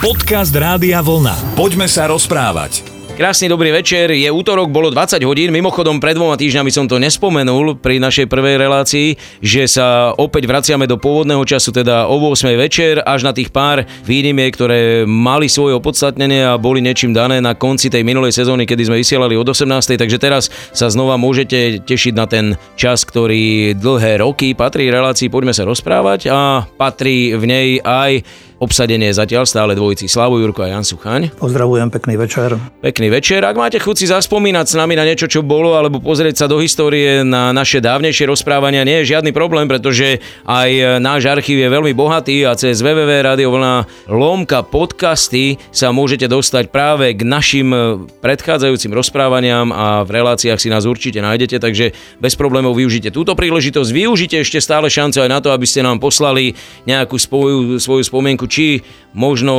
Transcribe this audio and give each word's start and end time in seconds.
Podcast 0.00 0.56
Rádia 0.56 1.04
Vlna. 1.04 1.60
Poďme 1.60 1.84
sa 1.84 2.08
rozprávať. 2.08 2.80
Krásny 3.20 3.52
dobrý 3.52 3.68
večer, 3.68 4.08
je 4.16 4.32
útorok, 4.32 4.72
bolo 4.72 4.88
20 4.88 5.20
hodín, 5.28 5.52
mimochodom 5.52 6.00
pred 6.00 6.16
dvoma 6.16 6.40
týždňami 6.40 6.72
som 6.72 6.88
to 6.88 6.96
nespomenul 6.96 7.76
pri 7.76 8.00
našej 8.00 8.24
prvej 8.24 8.56
relácii, 8.56 9.20
že 9.44 9.68
sa 9.68 10.16
opäť 10.16 10.48
vraciame 10.48 10.88
do 10.88 10.96
pôvodného 10.96 11.44
času, 11.44 11.68
teda 11.68 12.08
o 12.08 12.16
8 12.16 12.48
večer, 12.56 13.04
až 13.04 13.28
na 13.28 13.36
tých 13.36 13.52
pár 13.52 13.84
výnimiek, 14.08 14.48
ktoré 14.56 15.04
mali 15.04 15.52
svoje 15.52 15.76
opodstatnenie 15.76 16.48
a 16.48 16.56
boli 16.56 16.80
niečím 16.80 17.12
dané 17.12 17.44
na 17.44 17.52
konci 17.52 17.92
tej 17.92 18.00
minulej 18.00 18.32
sezóny, 18.32 18.64
kedy 18.64 18.88
sme 18.88 19.04
vysielali 19.04 19.36
od 19.36 19.52
18. 19.52 20.00
Takže 20.00 20.16
teraz 20.16 20.48
sa 20.72 20.88
znova 20.88 21.20
môžete 21.20 21.84
tešiť 21.84 22.16
na 22.16 22.24
ten 22.24 22.56
čas, 22.72 23.04
ktorý 23.04 23.76
dlhé 23.76 24.24
roky 24.24 24.56
patrí 24.56 24.88
relácii 24.88 25.28
Poďme 25.28 25.52
sa 25.52 25.68
rozprávať 25.68 26.32
a 26.32 26.64
patrí 26.80 27.36
v 27.36 27.44
nej 27.44 27.68
aj 27.84 28.48
obsadenie 28.60 29.08
zatiaľ 29.08 29.48
stále 29.48 29.72
dvojici 29.72 30.04
Slavu 30.04 30.36
Jurko 30.36 30.60
a 30.60 30.68
Jan 30.68 30.84
Suchaň. 30.84 31.32
Pozdravujem, 31.40 31.88
pekný 31.88 32.20
večer. 32.20 32.60
Pekný 32.84 33.08
večer. 33.08 33.40
Ak 33.40 33.56
máte 33.56 33.80
chuť 33.80 33.96
si 33.96 34.06
zaspomínať 34.12 34.66
s 34.68 34.74
nami 34.76 35.00
na 35.00 35.08
niečo, 35.08 35.24
čo 35.24 35.40
bolo, 35.40 35.80
alebo 35.80 35.96
pozrieť 35.96 36.44
sa 36.44 36.46
do 36.46 36.60
histórie 36.60 37.24
na 37.24 37.56
naše 37.56 37.80
dávnejšie 37.80 38.28
rozprávania, 38.28 38.84
nie 38.84 39.00
je 39.00 39.16
žiadny 39.16 39.32
problém, 39.32 39.64
pretože 39.64 40.20
aj 40.44 41.00
náš 41.00 41.24
archív 41.24 41.56
je 41.56 41.72
veľmi 41.72 41.96
bohatý 41.96 42.44
a 42.44 42.52
cez 42.52 42.84
www.radiovlna 42.84 43.88
lomka 44.12 44.60
podcasty 44.60 45.56
sa 45.72 45.88
môžete 45.88 46.28
dostať 46.28 46.68
práve 46.68 47.16
k 47.16 47.24
našim 47.24 47.72
predchádzajúcim 48.20 48.92
rozprávaniam 48.92 49.72
a 49.72 50.04
v 50.04 50.20
reláciách 50.20 50.60
si 50.60 50.68
nás 50.68 50.84
určite 50.84 51.24
nájdete, 51.24 51.56
takže 51.56 51.96
bez 52.20 52.36
problémov 52.36 52.76
využite 52.76 53.08
túto 53.08 53.32
príležitosť. 53.32 53.88
Využite 53.88 54.36
ešte 54.44 54.60
stále 54.60 54.92
šancu 54.92 55.24
aj 55.24 55.30
na 55.32 55.40
to, 55.40 55.48
aby 55.48 55.64
ste 55.64 55.80
nám 55.80 55.96
poslali 55.96 56.52
nejakú 56.84 57.16
svoju, 57.16 57.80
svoju 57.80 58.04
spomienku, 58.04 58.49
či 58.50 58.82
možno 59.12 59.54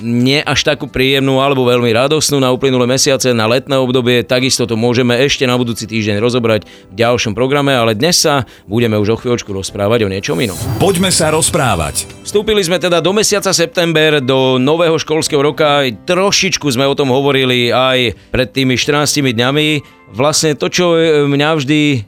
nie 0.00 0.42
až 0.42 0.66
takú 0.66 0.90
príjemnú 0.90 1.40
alebo 1.40 1.64
veľmi 1.64 1.88
radosnú 1.94 2.42
na 2.42 2.52
uplynulé 2.52 2.84
mesiace, 2.84 3.32
na 3.32 3.48
letné 3.48 3.78
obdobie, 3.78 4.26
takisto 4.26 4.68
to 4.68 4.74
môžeme 4.74 5.14
ešte 5.16 5.46
na 5.48 5.56
budúci 5.56 5.88
týždeň 5.88 6.20
rozobrať 6.20 6.66
v 6.92 6.94
ďalšom 6.94 7.32
programe, 7.32 7.72
ale 7.72 7.96
dnes 7.96 8.18
sa 8.18 8.44
budeme 8.68 8.98
už 8.98 9.16
o 9.16 9.20
chvíľočku 9.20 9.50
rozprávať 9.54 10.04
o 10.04 10.12
niečom 10.12 10.36
inom. 10.42 10.58
Poďme 10.76 11.08
sa 11.08 11.32
rozprávať. 11.32 12.08
Vstúpili 12.26 12.60
sme 12.60 12.82
teda 12.82 12.98
do 13.00 13.14
mesiaca 13.14 13.54
september, 13.54 14.18
do 14.20 14.58
nového 14.60 14.98
školského 14.98 15.40
roka, 15.40 15.86
trošičku 16.04 16.66
sme 16.68 16.84
o 16.84 16.98
tom 16.98 17.14
hovorili 17.14 17.70
aj 17.70 18.18
pred 18.34 18.48
tými 18.50 18.74
14 18.74 19.22
dňami 19.22 19.96
vlastne 20.12 20.54
to, 20.54 20.70
čo 20.70 20.94
e, 20.94 21.26
mňa 21.26 21.50
vždy 21.58 21.80
e, 21.82 21.98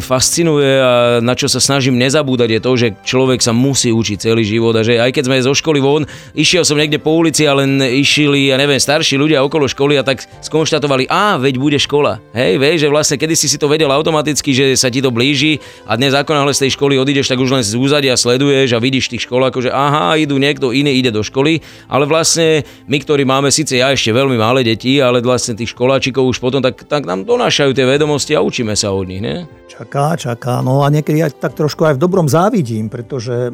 fascinuje 0.00 0.70
a 0.80 0.92
na 1.20 1.34
čo 1.36 1.50
sa 1.50 1.60
snažím 1.60 2.00
nezabúdať 2.00 2.48
je 2.48 2.60
to, 2.60 2.72
že 2.76 2.88
človek 3.04 3.44
sa 3.44 3.52
musí 3.52 3.92
učiť 3.92 4.30
celý 4.30 4.44
život 4.46 4.72
a 4.72 4.86
že 4.86 4.96
aj 4.96 5.12
keď 5.12 5.24
sme 5.28 5.44
zo 5.44 5.52
školy 5.52 5.80
von, 5.94 6.04
išiel 6.34 6.66
som 6.66 6.74
niekde 6.74 6.98
po 6.98 7.14
ulici 7.14 7.46
a 7.46 7.54
len 7.54 7.78
išili, 7.78 8.50
ja 8.50 8.58
neviem, 8.58 8.82
starší 8.82 9.14
ľudia 9.14 9.46
okolo 9.46 9.70
školy 9.70 9.94
a 9.94 10.02
tak 10.02 10.26
skonštatovali, 10.42 11.06
a 11.06 11.38
veď 11.38 11.54
bude 11.62 11.78
škola. 11.78 12.18
Hej, 12.34 12.58
vieš, 12.58 12.78
že 12.82 12.88
vlastne 12.90 13.16
kedy 13.16 13.34
si 13.38 13.46
to 13.54 13.70
vedel 13.70 13.94
automaticky, 13.94 14.50
že 14.50 14.74
sa 14.74 14.90
ti 14.90 14.98
to 14.98 15.14
blíži 15.14 15.62
a 15.86 15.94
dnes 15.94 16.10
ako 16.10 16.34
z 16.50 16.66
tej 16.66 16.70
školy 16.74 16.98
odídeš, 16.98 17.30
tak 17.30 17.38
už 17.38 17.54
len 17.54 17.64
z 17.64 17.78
úzadia 17.78 18.18
sleduješ 18.18 18.74
a 18.74 18.82
vidíš 18.82 19.14
tých 19.14 19.24
školách, 19.30 19.54
že 19.62 19.70
aha, 19.70 20.18
idú 20.18 20.36
niekto 20.36 20.74
iný, 20.74 20.98
ide 20.98 21.14
do 21.14 21.22
školy, 21.22 21.62
ale 21.86 22.04
vlastne 22.10 22.66
my, 22.90 22.98
ktorí 22.98 23.22
máme 23.22 23.54
síce 23.54 23.78
ja 23.78 23.94
ešte 23.94 24.10
veľmi 24.10 24.34
malé 24.34 24.66
deti, 24.66 24.98
ale 24.98 25.22
vlastne 25.22 25.54
tých 25.54 25.70
školáčikov 25.76 26.26
už 26.26 26.42
potom, 26.42 26.58
tak, 26.58 26.82
tak 26.90 27.06
nám 27.06 27.22
donášajú 27.22 27.70
tie 27.76 27.86
vedomosti 27.86 28.34
a 28.34 28.42
učíme 28.42 28.74
sa 28.74 28.90
od 28.90 29.06
nich, 29.06 29.22
ne? 29.22 29.46
Čaká, 29.70 30.14
čaká. 30.14 30.62
No 30.62 30.86
a 30.86 30.90
niekedy 30.90 31.22
ja 31.22 31.28
tak 31.30 31.58
trošku 31.58 31.82
aj 31.82 31.98
v 31.98 32.02
dobrom 32.02 32.26
závidím, 32.30 32.86
pretože 32.86 33.50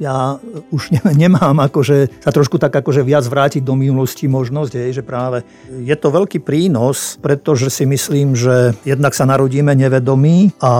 ja 0.00 0.40
už 0.72 0.96
nemám 1.22 1.60
akože 1.68 2.24
sa 2.24 2.32
trošku 2.32 2.56
tak 2.56 2.72
akože 2.72 3.04
viac 3.04 3.22
vrátiť 3.28 3.62
do 3.62 3.76
minulosti 3.76 4.26
možnosť, 4.26 4.72
je, 4.72 4.96
že 4.98 5.04
práve 5.04 5.44
je 5.68 5.94
to 5.94 6.08
veľký 6.08 6.40
prínos, 6.40 7.20
pretože 7.20 7.68
si 7.68 7.84
myslím, 7.84 8.32
že 8.34 8.74
jednak 8.82 9.12
sa 9.12 9.28
narodíme 9.28 9.76
nevedomí 9.76 10.56
a 10.64 10.72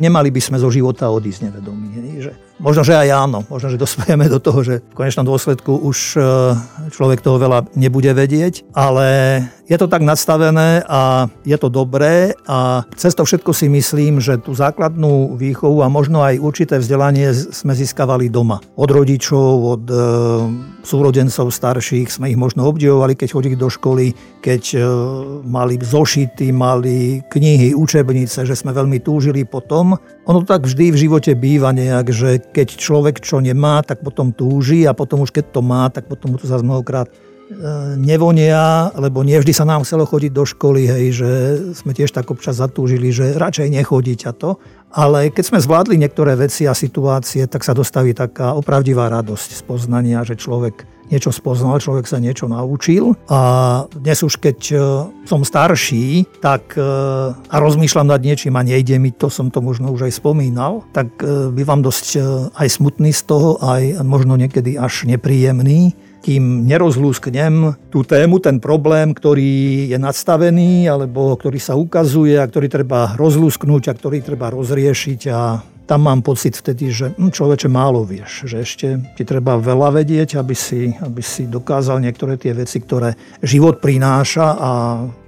nemali 0.00 0.32
by 0.32 0.40
sme 0.40 0.56
zo 0.56 0.72
života 0.72 1.12
odísť 1.12 1.52
nevedomí. 1.52 1.86
Je, 1.92 2.32
že 2.32 2.32
Možno, 2.62 2.86
že 2.86 2.94
aj 2.94 3.10
áno. 3.10 3.42
Možno, 3.50 3.74
že 3.74 3.80
dospejeme 3.84 4.30
do 4.30 4.38
toho, 4.38 4.62
že 4.62 4.80
v 4.80 4.94
konečnom 4.94 5.26
dôsledku 5.26 5.82
už 5.82 6.14
e, 6.14 6.20
človek 6.94 7.18
toho 7.18 7.42
veľa 7.42 7.74
nebude 7.74 8.14
vedieť, 8.14 8.62
ale 8.70 9.42
je 9.72 9.80
to 9.80 9.88
tak 9.88 10.04
nastavené 10.04 10.84
a 10.84 11.32
je 11.48 11.56
to 11.56 11.72
dobré 11.72 12.36
a 12.44 12.84
cez 12.92 13.16
to 13.16 13.24
všetko 13.24 13.56
si 13.56 13.72
myslím, 13.72 14.20
že 14.20 14.36
tú 14.36 14.52
základnú 14.52 15.40
výchovu 15.40 15.80
a 15.80 15.88
možno 15.88 16.20
aj 16.20 16.36
určité 16.36 16.76
vzdelanie 16.76 17.32
sme 17.32 17.72
získavali 17.72 18.28
doma. 18.28 18.60
Od 18.76 18.90
rodičov, 18.92 19.48
od 19.80 19.84
e, 19.88 19.96
súrodencov 20.84 21.48
starších 21.48 22.12
sme 22.12 22.28
ich 22.28 22.36
možno 22.36 22.68
obdivovali, 22.68 23.16
keď 23.16 23.28
chodili 23.32 23.56
do 23.56 23.72
školy, 23.72 24.12
keď 24.44 24.62
e, 24.76 24.78
mali 25.48 25.80
zošity, 25.80 26.52
mali 26.52 27.24
knihy, 27.32 27.72
učebnice, 27.72 28.44
že 28.44 28.52
sme 28.52 28.76
veľmi 28.76 29.00
túžili 29.00 29.48
po 29.48 29.64
tom. 29.64 29.96
Ono 30.28 30.44
tak 30.44 30.68
vždy 30.68 30.92
v 30.92 31.00
živote 31.08 31.32
býva 31.32 31.72
nejak, 31.72 32.12
že 32.12 32.44
keď 32.52 32.76
človek 32.76 33.24
čo 33.24 33.40
nemá, 33.40 33.80
tak 33.80 34.04
potom 34.04 34.36
túži 34.36 34.84
a 34.84 34.92
potom 34.92 35.24
už 35.24 35.32
keď 35.32 35.48
to 35.48 35.64
má, 35.64 35.88
tak 35.88 36.12
potom 36.12 36.36
mu 36.36 36.36
to 36.36 36.44
zase 36.44 36.60
mnohokrát 36.60 37.08
nevonia, 37.98 38.90
lebo 38.96 39.22
nie 39.22 39.38
vždy 39.38 39.52
sa 39.52 39.68
nám 39.68 39.84
chcelo 39.84 40.08
chodiť 40.08 40.32
do 40.32 40.44
školy, 40.44 40.88
hej, 40.88 41.04
že 41.12 41.30
sme 41.76 41.92
tiež 41.92 42.10
tak 42.10 42.28
občas 42.30 42.58
zatúžili, 42.58 43.12
že 43.12 43.36
radšej 43.36 43.68
nechodiť 43.68 44.20
a 44.28 44.32
to. 44.32 44.50
Ale 44.92 45.32
keď 45.32 45.44
sme 45.48 45.64
zvládli 45.64 45.96
niektoré 45.96 46.36
veci 46.36 46.68
a 46.68 46.76
situácie, 46.76 47.48
tak 47.48 47.64
sa 47.64 47.72
dostaví 47.72 48.12
taká 48.12 48.52
opravdivá 48.52 49.08
radosť 49.08 49.48
z 49.56 49.62
poznania, 49.64 50.20
že 50.20 50.36
človek 50.36 50.84
niečo 51.12 51.28
spoznal, 51.28 51.76
človek 51.76 52.08
sa 52.08 52.16
niečo 52.16 52.48
naučil 52.48 53.12
a 53.28 53.40
dnes 53.92 54.24
už 54.24 54.40
keď 54.40 54.58
e, 54.72 54.76
som 55.28 55.44
starší, 55.44 56.24
tak 56.40 56.72
e, 56.72 56.82
a 57.36 57.56
rozmýšľam 57.60 58.08
nad 58.08 58.24
niečím 58.24 58.56
a 58.56 58.64
nejde 58.64 58.96
mi, 58.96 59.12
to 59.12 59.28
som 59.28 59.52
to 59.52 59.60
možno 59.60 59.92
už 59.92 60.08
aj 60.08 60.16
spomínal, 60.16 60.88
tak 60.96 61.12
e, 61.20 61.52
bývam 61.52 61.84
dosť 61.84 62.16
aj 62.56 62.68
smutný 62.80 63.12
z 63.12 63.22
toho, 63.28 63.60
aj 63.60 64.00
možno 64.00 64.40
niekedy 64.40 64.80
až 64.80 65.04
nepríjemný, 65.04 65.92
kým 66.22 66.64
nerozlúsknem 66.70 67.74
tú 67.90 68.06
tému, 68.06 68.38
ten 68.38 68.62
problém, 68.62 69.10
ktorý 69.10 69.90
je 69.90 69.98
nadstavený 69.98 70.86
alebo 70.86 71.34
ktorý 71.34 71.58
sa 71.58 71.74
ukazuje 71.74 72.38
a 72.38 72.46
ktorý 72.46 72.70
treba 72.70 73.18
rozlúsknuť 73.18 73.90
a 73.90 73.96
ktorý 73.98 74.22
treba 74.22 74.54
rozriešiť. 74.54 75.20
A 75.34 75.60
tam 75.82 76.06
mám 76.06 76.22
pocit 76.22 76.54
vtedy, 76.54 76.94
že 76.94 77.12
hm, 77.12 77.34
človeče 77.34 77.66
málo 77.66 78.06
vieš, 78.06 78.46
že 78.46 78.62
ešte 78.62 78.86
ti 79.18 79.26
treba 79.26 79.58
veľa 79.58 79.98
vedieť, 79.98 80.38
aby 80.38 80.54
si, 80.54 80.94
aby 81.02 81.20
si 81.20 81.50
dokázal 81.50 81.98
niektoré 81.98 82.38
tie 82.38 82.54
veci, 82.54 82.78
ktoré 82.78 83.18
život 83.42 83.82
prináša 83.82 84.46
a 84.56 84.70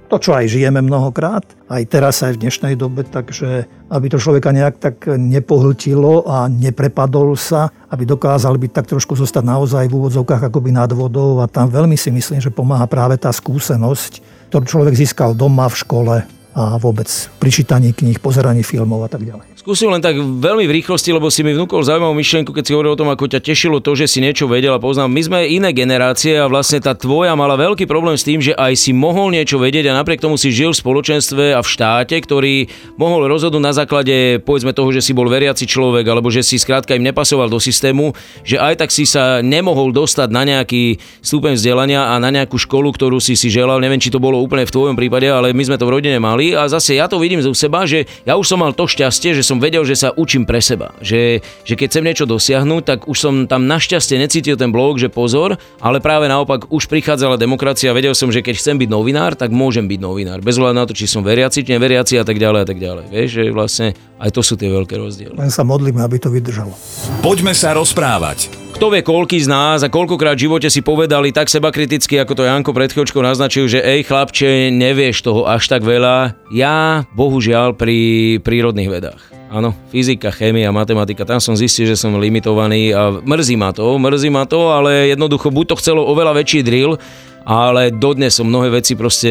to, 0.05 0.21
čo 0.21 0.31
aj 0.37 0.45
žijeme 0.47 0.79
mnohokrát, 0.85 1.43
aj 1.65 1.83
teraz, 1.89 2.21
aj 2.21 2.37
v 2.37 2.41
dnešnej 2.45 2.73
dobe, 2.77 3.01
takže 3.03 3.65
aby 3.89 4.05
to 4.09 4.21
človeka 4.21 4.53
nejak 4.53 4.77
tak 4.77 5.09
nepohltilo 5.09 6.25
a 6.29 6.45
neprepadol 6.45 7.33
sa, 7.33 7.73
aby 7.89 8.05
dokázal 8.05 8.55
byť 8.55 8.71
tak 8.71 8.85
trošku 8.89 9.17
zostať 9.17 9.43
naozaj 9.45 9.89
v 9.89 9.97
úvodzovkách 9.97 10.47
akoby 10.49 10.69
nad 10.73 10.89
vodou. 10.93 11.41
A 11.41 11.49
tam 11.49 11.69
veľmi 11.69 11.97
si 11.97 12.13
myslím, 12.13 12.37
že 12.37 12.53
pomáha 12.53 12.85
práve 12.85 13.17
tá 13.17 13.33
skúsenosť, 13.33 14.21
ktorú 14.53 14.65
človek 14.65 14.93
získal 14.93 15.33
doma 15.33 15.65
v 15.65 15.79
škole 15.81 16.15
a 16.55 16.79
vôbec 16.79 17.11
pri 17.35 17.51
čítaní 17.51 17.91
kníh, 17.91 18.15
pozeraní 18.23 18.63
filmov 18.63 19.03
a 19.03 19.11
tak 19.11 19.27
ďalej. 19.27 19.59
Skúsim 19.59 19.91
len 19.91 19.99
tak 19.99 20.15
veľmi 20.15 20.69
v 20.69 20.75
rýchlosti, 20.79 21.11
lebo 21.11 21.27
si 21.27 21.43
mi 21.43 21.51
vnúkol 21.51 21.83
zaujímavú 21.83 22.15
myšlienku, 22.15 22.55
keď 22.55 22.63
si 22.63 22.71
hovoril 22.77 22.95
o 22.95 22.99
tom, 23.01 23.11
ako 23.11 23.27
ťa 23.27 23.43
tešilo 23.43 23.83
to, 23.83 23.97
že 23.97 24.07
si 24.07 24.23
niečo 24.23 24.47
vedel 24.47 24.71
a 24.71 24.79
poznal. 24.79 25.11
My 25.11 25.19
sme 25.19 25.49
iné 25.51 25.75
generácie 25.75 26.37
a 26.37 26.47
vlastne 26.47 26.79
tá 26.79 26.95
tvoja 26.95 27.35
mala 27.35 27.59
veľký 27.59 27.89
problém 27.89 28.15
s 28.15 28.23
tým, 28.23 28.39
že 28.39 28.55
aj 28.55 28.77
si 28.77 28.95
mohol 28.95 29.35
niečo 29.35 29.59
vedieť 29.59 29.89
a 29.91 29.97
napriek 29.97 30.21
tomu 30.21 30.39
si 30.39 30.53
žil 30.53 30.71
v 30.71 30.79
spoločenstve 30.79 31.57
a 31.57 31.65
v 31.65 31.67
štáte, 31.67 32.13
ktorý 32.13 32.69
mohol 32.95 33.25
rozhodnúť 33.25 33.63
na 33.65 33.73
základe 33.73 34.37
povedzme 34.45 34.71
toho, 34.71 34.93
že 34.93 35.01
si 35.01 35.17
bol 35.17 35.27
veriaci 35.27 35.67
človek 35.67 36.07
alebo 36.07 36.29
že 36.29 36.45
si 36.45 36.61
skrátka 36.61 36.93
im 36.93 37.03
nepasoval 37.03 37.49
do 37.49 37.57
systému, 37.57 38.13
že 38.45 38.61
aj 38.61 38.85
tak 38.85 38.93
si 38.93 39.09
sa 39.09 39.41
nemohol 39.41 39.89
dostať 39.91 40.29
na 40.29 40.45
nejaký 40.45 41.01
stupeň 41.25 41.57
vzdelania 41.57 42.13
a 42.13 42.21
na 42.21 42.29
nejakú 42.29 42.55
školu, 42.61 42.93
ktorú 42.93 43.17
si 43.17 43.33
si 43.33 43.49
želal. 43.49 43.81
Neviem, 43.81 43.99
či 43.99 44.13
to 44.13 44.21
bolo 44.21 44.37
úplne 44.37 44.63
v 44.63 44.71
tvojom 44.77 44.93
prípade, 44.93 45.25
ale 45.25 45.57
my 45.57 45.63
sme 45.65 45.81
to 45.81 45.89
v 45.89 45.93
rodine 45.97 46.21
mali 46.21 46.44
a 46.53 46.69
zase 46.69 46.99
ja 46.99 47.09
to 47.09 47.17
vidím 47.17 47.41
zo 47.41 47.55
seba, 47.57 47.87
že 47.89 48.05
ja 48.27 48.37
už 48.37 48.45
som 48.45 48.61
mal 48.61 48.75
to 48.75 48.85
šťastie, 48.85 49.33
že 49.33 49.41
som 49.41 49.57
vedel, 49.57 49.81
že 49.87 49.97
sa 49.97 50.13
učím 50.13 50.45
pre 50.45 50.61
seba. 50.61 50.93
Že, 51.01 51.41
že 51.65 51.73
keď 51.73 51.87
chcem 51.89 52.03
niečo 52.05 52.25
dosiahnuť, 52.29 52.81
tak 52.85 52.99
už 53.09 53.17
som 53.17 53.33
tam 53.49 53.65
našťastie 53.65 54.19
necítil 54.19 54.59
ten 54.59 54.69
blok, 54.69 54.99
že 54.99 55.09
pozor, 55.09 55.55
ale 55.79 55.97
práve 56.03 56.27
naopak 56.27 56.67
už 56.69 56.85
prichádzala 56.91 57.39
demokracia, 57.39 57.95
vedel 57.95 58.13
som, 58.13 58.29
že 58.29 58.43
keď 58.43 58.59
chcem 58.59 58.75
byť 58.75 58.89
novinár, 58.91 59.33
tak 59.39 59.49
môžem 59.55 59.87
byť 59.87 59.99
novinár. 60.03 60.43
Bez 60.43 60.59
hľadu 60.59 60.75
na 60.75 60.85
to, 60.85 60.93
či 60.93 61.07
som 61.07 61.23
veriaci, 61.23 61.63
či 61.63 61.71
neveriaci 61.71 62.19
a 62.19 62.27
tak 62.27 62.35
ďalej 62.35 62.59
a 62.61 62.67
tak 62.67 62.77
ďalej. 62.83 63.05
Vieš, 63.07 63.29
že 63.31 63.43
vlastne 63.55 63.87
aj 64.19 64.29
to 64.35 64.41
sú 64.43 64.59
tie 64.59 64.67
veľké 64.67 64.99
rozdiely. 64.99 65.33
Len 65.39 65.53
sa 65.53 65.63
modlíme, 65.63 66.03
aby 66.03 66.19
to 66.19 66.27
vydržalo. 66.27 66.75
Poďme 67.23 67.55
sa 67.55 67.71
rozprávať. 67.71 68.64
Kto 68.75 68.91
vie, 68.91 69.07
koľký 69.07 69.39
z 69.39 69.47
nás 69.47 69.87
a 69.87 69.89
koľkokrát 69.89 70.35
v 70.35 70.51
živote 70.51 70.67
si 70.67 70.83
povedali 70.83 71.31
tak 71.31 71.47
seba 71.47 71.71
kriticky, 71.71 72.19
ako 72.19 72.35
to 72.35 72.43
Janko 72.43 72.75
pred 72.75 72.91
chvíľočkou 72.91 73.23
naznačil, 73.23 73.71
že 73.71 73.79
ej 73.79 74.03
chlapče, 74.03 74.67
nevieš 74.67 75.23
toho 75.23 75.47
až 75.47 75.71
tak 75.71 75.87
veľa. 75.87 76.35
Ja, 76.51 77.07
bohužiaľ, 77.15 77.71
pri 77.79 78.35
prírodných 78.43 78.91
vedách. 78.91 79.23
Áno, 79.47 79.71
fyzika, 79.95 80.27
chémia, 80.35 80.75
matematika, 80.75 81.23
tam 81.23 81.39
som 81.39 81.55
zistil, 81.55 81.87
že 81.87 81.95
som 81.95 82.19
limitovaný 82.19 82.91
a 82.91 83.15
mrzí 83.23 83.55
ma 83.55 83.71
to, 83.71 83.95
mrzí 83.95 84.27
ma 84.27 84.43
to, 84.43 84.75
ale 84.75 85.07
jednoducho 85.07 85.55
buď 85.55 85.65
to 85.71 85.79
chcelo 85.79 86.03
oveľa 86.11 86.35
väčší 86.35 86.59
drill, 86.59 86.99
ale 87.45 87.93
dodnes 87.93 88.33
som 88.33 88.49
mnohé 88.49 88.73
veci 88.73 88.97
proste 88.97 89.29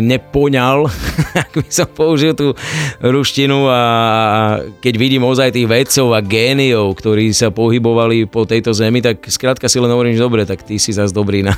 nepoňal, 0.00 0.88
ak 1.44 1.52
by 1.60 1.68
som 1.68 1.88
použil 1.92 2.32
tú 2.32 2.56
ruštinu 3.04 3.68
a 3.68 3.80
keď 4.80 4.94
vidím 4.96 5.28
ozaj 5.28 5.52
tých 5.52 5.68
vedcov 5.68 6.16
a 6.16 6.24
géniov, 6.24 6.96
ktorí 6.96 7.36
sa 7.36 7.52
pohybovali 7.52 8.24
po 8.24 8.48
tejto 8.48 8.72
zemi, 8.72 9.04
tak 9.04 9.28
skrátka 9.28 9.68
si 9.68 9.76
len 9.76 9.92
hovorím, 9.92 10.16
že 10.16 10.24
dobre, 10.24 10.48
tak 10.48 10.64
ty 10.64 10.80
si 10.80 10.96
zase 10.96 11.12
dobrý 11.12 11.44
na, 11.44 11.52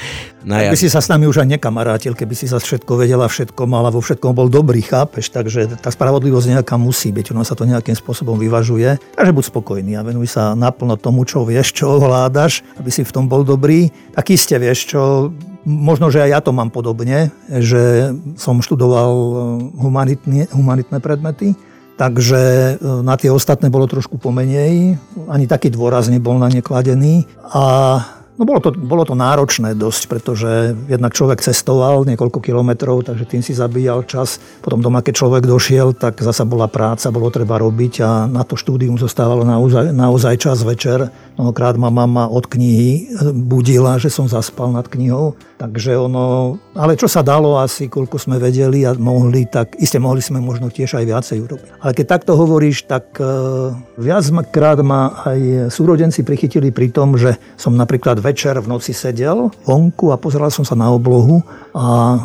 na 0.46 0.62
tak 0.62 0.78
by 0.78 0.78
si 0.78 0.86
sa 0.86 1.02
s 1.02 1.10
nami 1.10 1.26
už 1.26 1.42
aj 1.42 1.58
nekamarátil, 1.58 2.14
keby 2.14 2.38
si 2.38 2.46
sa 2.46 2.62
všetko 2.62 2.94
vedela, 2.94 3.26
všetko 3.26 3.66
mal 3.66 3.82
a 3.82 3.90
vo 3.90 3.98
všetkom 3.98 4.30
bol 4.38 4.46
dobrý, 4.46 4.78
chápeš? 4.78 5.34
Takže 5.34 5.82
tá 5.82 5.90
spravodlivosť 5.90 6.54
nejaká 6.54 6.78
musí 6.78 7.10
byť, 7.10 7.34
ono 7.34 7.42
sa 7.42 7.58
to 7.58 7.66
nejakým 7.66 7.98
spôsobom 7.98 8.38
vyvažuje. 8.38 8.94
Takže 9.18 9.34
buď 9.34 9.44
spokojný 9.50 9.98
a 9.98 10.06
venuj 10.06 10.30
sa 10.30 10.54
naplno 10.54 10.94
tomu, 10.94 11.26
čo 11.26 11.42
vieš, 11.42 11.74
čo 11.74 11.98
ovládaš, 11.98 12.62
aby 12.78 12.94
si 12.94 13.02
v 13.02 13.10
tom 13.10 13.26
bol 13.26 13.42
dobrý. 13.42 13.90
Tak 14.14 14.30
iste 14.30 14.54
vieš, 14.54 14.94
čo 14.94 15.34
Možno, 15.68 16.08
že 16.08 16.24
aj 16.24 16.30
ja 16.32 16.40
to 16.40 16.56
mám 16.56 16.72
podobne, 16.72 17.28
že 17.46 18.14
som 18.40 18.64
študoval 18.64 19.12
e, 19.12 19.34
humanitné, 19.76 20.48
humanitné 20.48 20.98
predmety, 20.98 21.52
takže 22.00 22.40
e, 22.40 22.74
na 23.04 23.14
tie 23.20 23.28
ostatné 23.28 23.68
bolo 23.68 23.84
trošku 23.84 24.16
pomenej, 24.16 24.96
ani 25.28 25.44
taký 25.44 25.68
dôraz 25.68 26.08
nebol 26.08 26.40
na 26.40 26.48
ne 26.48 26.64
kladený. 26.64 27.28
A 27.52 28.00
No 28.38 28.46
bolo 28.46 28.62
to, 28.62 28.70
bolo 28.70 29.02
to 29.02 29.18
náročné 29.18 29.74
dosť, 29.74 30.02
pretože 30.06 30.50
jednak 30.86 31.10
človek 31.10 31.42
cestoval 31.42 32.06
niekoľko 32.06 32.38
kilometrov, 32.38 33.02
takže 33.02 33.26
tým 33.26 33.42
si 33.42 33.50
zabíjal 33.50 34.06
čas. 34.06 34.38
Potom 34.62 34.78
doma, 34.78 35.02
keď 35.02 35.14
človek 35.18 35.42
došiel, 35.42 35.90
tak 35.98 36.22
zasa 36.22 36.46
bola 36.46 36.70
práca, 36.70 37.10
bolo 37.10 37.34
treba 37.34 37.58
robiť 37.58 37.94
a 37.98 38.30
na 38.30 38.46
to 38.46 38.54
štúdium 38.54 38.94
zostávalo 38.94 39.42
naozaj, 39.42 39.90
naozaj 39.90 40.38
čas 40.38 40.62
večer. 40.62 41.10
Mnohokrát 41.34 41.74
ma 41.74 41.90
mama 41.90 42.30
od 42.30 42.46
knihy 42.46 43.10
budila, 43.34 43.98
že 43.98 44.06
som 44.06 44.30
zaspal 44.30 44.70
nad 44.70 44.86
knihou. 44.86 45.34
Takže 45.58 45.98
ono, 45.98 46.54
ale 46.78 46.94
čo 46.94 47.10
sa 47.10 47.26
dalo 47.26 47.58
asi, 47.58 47.90
koľko 47.90 48.14
sme 48.22 48.38
vedeli 48.38 48.86
a 48.86 48.94
mohli, 48.94 49.50
tak 49.50 49.74
iste 49.82 49.98
mohli 49.98 50.22
sme 50.22 50.38
možno 50.38 50.70
tiež 50.70 50.94
aj 50.94 51.04
viacej 51.10 51.38
urobiť. 51.42 51.68
Ale 51.82 51.92
keď 51.98 52.06
takto 52.06 52.38
hovoríš, 52.38 52.86
tak 52.86 53.18
uh, 53.18 53.74
viackrát 53.98 54.78
ma 54.86 55.26
aj 55.26 55.74
súrodenci 55.74 56.22
prichytili 56.22 56.70
pri 56.70 56.94
tom, 56.94 57.18
že 57.18 57.34
som 57.58 57.74
napríklad 57.74 58.22
večer 58.28 58.60
v 58.60 58.68
noci 58.68 58.92
sedel 58.92 59.48
vonku 59.64 60.12
a 60.12 60.20
pozeral 60.20 60.52
som 60.52 60.62
sa 60.62 60.76
na 60.76 60.92
oblohu 60.92 61.40
a 61.72 62.16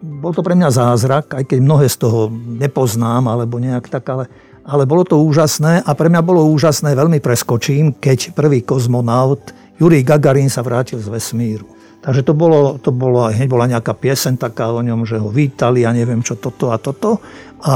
bol 0.00 0.32
to 0.32 0.44
pre 0.44 0.56
mňa 0.56 0.70
zázrak, 0.72 1.36
aj 1.36 1.44
keď 1.44 1.58
mnohé 1.60 1.86
z 1.88 1.96
toho 2.00 2.28
nepoznám 2.32 3.28
alebo 3.28 3.60
nejak 3.60 3.88
tak, 3.88 4.04
ale, 4.08 4.24
ale 4.64 4.84
bolo 4.88 5.04
to 5.04 5.20
úžasné 5.20 5.84
a 5.84 5.90
pre 5.92 6.08
mňa 6.08 6.22
bolo 6.24 6.48
úžasné, 6.52 6.96
veľmi 6.96 7.20
preskočím, 7.20 7.96
keď 7.96 8.32
prvý 8.32 8.64
kozmonaut 8.64 9.52
Jurij 9.76 10.04
Gagarin 10.08 10.48
sa 10.48 10.64
vrátil 10.64 10.96
z 11.00 11.08
vesmíru. 11.12 11.75
Takže 12.06 12.22
to 12.22 12.38
bolo, 12.38 12.78
to 12.78 12.94
bolo, 12.94 13.26
hneď 13.34 13.50
bola 13.50 13.66
nejaká 13.66 13.90
piesen 13.98 14.38
taká 14.38 14.70
o 14.70 14.78
ňom, 14.78 15.02
že 15.02 15.18
ho 15.18 15.26
vítali 15.26 15.82
a 15.82 15.90
neviem 15.90 16.22
čo 16.22 16.38
toto 16.38 16.70
a 16.70 16.78
toto. 16.78 17.18
A 17.66 17.74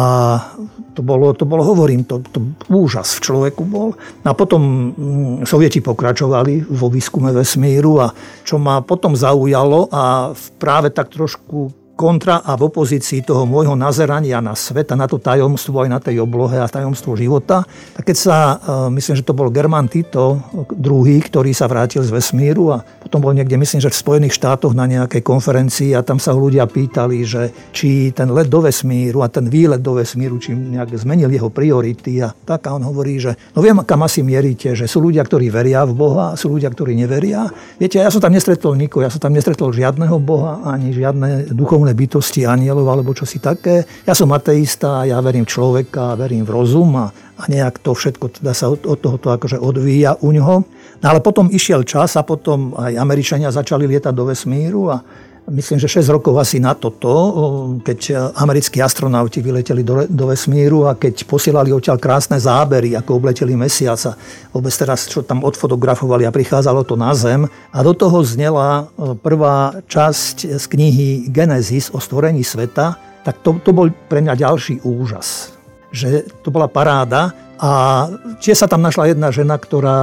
to 0.94 1.02
bolo, 1.02 1.34
to 1.34 1.42
bolo 1.42 1.66
hovorím, 1.66 2.06
to, 2.06 2.22
to 2.30 2.38
úžas 2.70 3.18
v 3.18 3.26
človeku 3.26 3.66
bol. 3.66 3.90
A 4.22 4.30
potom 4.30 4.62
mm, 4.94 5.50
sovieti 5.50 5.82
pokračovali 5.82 6.62
vo 6.62 6.86
výskume 6.86 7.34
vesmíru 7.34 7.98
a 7.98 8.14
čo 8.46 8.62
ma 8.62 8.86
potom 8.86 9.18
zaujalo 9.18 9.90
a 9.90 10.30
práve 10.62 10.94
tak 10.94 11.10
trošku 11.10 11.74
kontra 12.00 12.40
a 12.40 12.56
v 12.56 12.72
opozícii 12.72 13.20
toho 13.20 13.44
môjho 13.44 13.76
nazerania 13.76 14.40
na 14.40 14.56
svet 14.56 14.88
a 14.88 14.96
na 14.96 15.04
to 15.04 15.20
tajomstvo 15.20 15.84
aj 15.84 15.88
na 15.92 16.00
tej 16.00 16.24
oblohe 16.24 16.56
a 16.56 16.64
tajomstvo 16.64 17.12
života. 17.12 17.60
Tak 17.92 18.08
keď 18.08 18.16
sa, 18.16 18.36
e, 18.56 18.96
myslím, 18.96 19.20
že 19.20 19.26
to 19.28 19.36
bol 19.36 19.52
German 19.52 19.84
Tito, 19.92 20.40
druhý, 20.72 21.20
ktorý 21.20 21.52
sa 21.52 21.68
vrátil 21.68 22.00
z 22.00 22.08
vesmíru 22.08 22.72
a 22.72 22.80
potom 22.80 23.20
bol 23.20 23.36
niekde, 23.36 23.60
myslím, 23.60 23.84
že 23.84 23.92
v 23.92 24.00
Spojených 24.00 24.32
štátoch 24.32 24.72
na 24.72 24.88
nejakej 24.88 25.20
konferencii 25.20 25.92
a 25.92 26.00
tam 26.00 26.16
sa 26.16 26.32
ľudia 26.32 26.64
pýtali, 26.64 27.20
že 27.28 27.52
či 27.76 28.16
ten 28.16 28.32
let 28.32 28.48
do 28.48 28.64
vesmíru 28.64 29.20
a 29.20 29.28
ten 29.28 29.52
výlet 29.52 29.84
do 29.84 30.00
vesmíru, 30.00 30.40
či 30.40 30.56
nejak 30.56 30.96
zmenil 30.96 31.28
jeho 31.28 31.52
priority 31.52 32.24
a 32.24 32.32
tak 32.32 32.64
a 32.70 32.78
on 32.78 32.86
hovorí, 32.86 33.20
že 33.20 33.36
no 33.52 33.60
viem, 33.60 33.76
kam 33.84 34.00
asi 34.06 34.24
mierite, 34.24 34.72
že 34.72 34.88
sú 34.88 35.04
ľudia, 35.04 35.20
ktorí 35.26 35.52
veria 35.52 35.84
v 35.84 35.92
Boha 35.92 36.32
a 36.32 36.38
sú 36.38 36.54
ľudia, 36.54 36.70
ktorí 36.72 36.96
neveria. 36.96 37.50
Viete, 37.76 37.98
ja 37.98 38.08
som 38.08 38.22
tam 38.22 38.32
nestretol 38.32 38.78
nikoho, 38.78 39.04
ja 39.04 39.10
som 39.10 39.20
tam 39.20 39.34
nestretol 39.34 39.74
žiadneho 39.74 40.16
Boha 40.22 40.62
ani 40.62 40.94
žiadne 40.94 41.50
duchovné 41.50 41.89
duchovné 41.90 41.94
bytosti, 41.94 42.46
anielov 42.46 42.86
alebo 42.86 43.14
čosi 43.14 43.42
také. 43.42 43.84
Ja 44.06 44.14
som 44.14 44.30
ateista, 44.32 45.04
ja 45.04 45.18
verím 45.20 45.46
človeka, 45.46 46.14
verím 46.14 46.46
v 46.46 46.54
rozum 46.54 46.94
a, 46.96 47.10
a 47.10 47.42
nejak 47.50 47.82
to 47.82 47.94
všetko 47.94 48.40
teda 48.40 48.54
sa 48.54 48.70
od, 48.70 48.86
od 48.86 48.98
tohoto 48.98 49.34
akože 49.34 49.58
odvíja 49.58 50.14
u 50.22 50.30
ňoho. 50.30 50.56
No 51.00 51.06
ale 51.06 51.20
potom 51.20 51.50
išiel 51.50 51.82
čas 51.82 52.14
a 52.14 52.22
potom 52.22 52.76
aj 52.78 52.94
Američania 52.94 53.50
začali 53.50 53.88
lietať 53.88 54.14
do 54.14 54.24
vesmíru 54.30 54.92
a 54.92 55.02
myslím, 55.48 55.78
že 55.80 55.88
6 55.88 56.12
rokov 56.12 56.36
asi 56.36 56.60
na 56.60 56.76
toto, 56.76 57.10
keď 57.80 58.32
americkí 58.36 58.82
astronauti 58.82 59.40
vyleteli 59.40 59.80
do, 59.80 60.04
do 60.04 60.24
vesmíru 60.28 60.84
a 60.84 60.98
keď 60.98 61.24
posielali 61.24 61.72
odtiaľ 61.72 61.96
krásne 61.96 62.36
zábery, 62.36 62.92
ako 62.92 63.16
obleteli 63.16 63.56
mesiaca, 63.56 64.18
vôbec 64.52 64.74
teraz 64.74 65.08
čo 65.08 65.24
tam 65.24 65.40
odfotografovali 65.46 66.28
a 66.28 66.34
prichádzalo 66.34 66.84
to 66.84 66.94
na 66.94 67.16
Zem. 67.16 67.48
A 67.72 67.78
do 67.80 67.96
toho 67.96 68.20
znela 68.20 68.92
prvá 69.24 69.80
časť 69.88 70.60
z 70.60 70.64
knihy 70.70 71.32
Genesis 71.32 71.88
o 71.90 71.98
stvorení 71.98 72.44
sveta, 72.44 72.96
tak 73.24 73.40
to, 73.44 73.56
to 73.60 73.70
bol 73.72 73.88
pre 74.08 74.24
mňa 74.24 74.34
ďalší 74.36 74.80
úžas. 74.84 75.52
Že 75.90 76.24
to 76.40 76.48
bola 76.54 76.70
paráda 76.70 77.34
a 77.60 78.08
či 78.40 78.56
sa 78.56 78.64
tam 78.64 78.80
našla 78.80 79.12
jedna 79.12 79.28
žena, 79.28 79.60
ktorá 79.60 80.00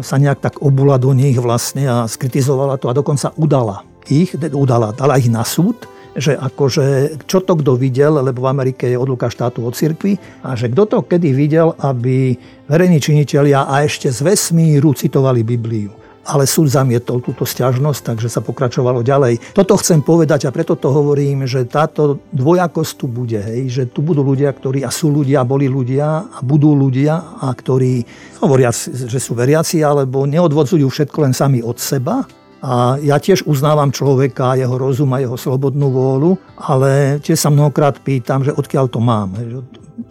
sa 0.00 0.16
nejak 0.16 0.40
tak 0.40 0.54
obula 0.64 0.96
do 0.96 1.12
nich 1.12 1.36
vlastne 1.36 1.84
a 1.84 1.96
skritizovala 2.08 2.80
to 2.80 2.88
a 2.88 2.96
dokonca 2.96 3.36
udala 3.36 3.91
ich, 4.08 4.34
udala, 4.54 4.90
dala 4.96 5.18
ich 5.18 5.30
na 5.30 5.44
súd, 5.46 5.86
že 6.12 6.36
akože 6.36 7.18
čo 7.24 7.40
to 7.40 7.56
kto 7.56 7.76
videl, 7.80 8.20
lebo 8.20 8.44
v 8.44 8.50
Amerike 8.52 8.84
je 8.84 9.00
odluka 9.00 9.32
štátu 9.32 9.64
od 9.64 9.72
cirkvi, 9.72 10.20
a 10.44 10.52
že 10.52 10.68
kto 10.68 10.84
to 10.84 10.98
kedy 11.04 11.32
videl, 11.32 11.72
aby 11.80 12.36
verejní 12.68 13.00
činitelia 13.00 13.64
a 13.64 13.84
ešte 13.84 14.12
z 14.12 14.20
vesmíru 14.20 14.92
citovali 14.92 15.40
Bibliu 15.40 16.02
ale 16.22 16.46
súd 16.46 16.70
zamietol 16.70 17.18
túto 17.18 17.42
stiažnosť, 17.42 18.14
takže 18.14 18.30
sa 18.30 18.38
pokračovalo 18.38 19.02
ďalej. 19.02 19.42
Toto 19.58 19.74
chcem 19.74 20.06
povedať 20.06 20.46
a 20.46 20.54
preto 20.54 20.78
to 20.78 20.94
hovorím, 20.94 21.50
že 21.50 21.66
táto 21.66 22.22
dvojakosť 22.30 22.92
tu 22.94 23.06
bude, 23.10 23.42
hej, 23.42 23.66
že 23.66 23.82
tu 23.90 24.06
budú 24.06 24.22
ľudia, 24.22 24.54
ktorí 24.54 24.86
a 24.86 24.90
sú 24.94 25.10
ľudia, 25.10 25.42
boli 25.42 25.66
ľudia 25.66 26.30
a 26.30 26.38
budú 26.46 26.78
ľudia 26.78 27.42
a 27.42 27.50
ktorí 27.50 28.06
hovoria, 28.38 28.70
že 28.70 29.18
sú 29.18 29.34
veriaci 29.34 29.82
alebo 29.82 30.22
neodvodzujú 30.22 30.86
všetko 30.86 31.18
len 31.26 31.34
sami 31.34 31.58
od 31.58 31.82
seba, 31.82 32.22
a 32.62 32.94
ja 33.02 33.18
tiež 33.18 33.42
uznávam 33.42 33.90
človeka, 33.90 34.54
jeho 34.54 34.78
rozum 34.78 35.10
a 35.10 35.18
jeho 35.18 35.34
slobodnú 35.34 35.90
vôľu, 35.90 36.38
ale 36.54 37.18
tiež 37.18 37.34
sa 37.34 37.50
mnohokrát 37.50 37.98
pýtam, 37.98 38.46
že 38.46 38.54
odkiaľ 38.54 38.86
to 38.86 39.02
mám. 39.02 39.34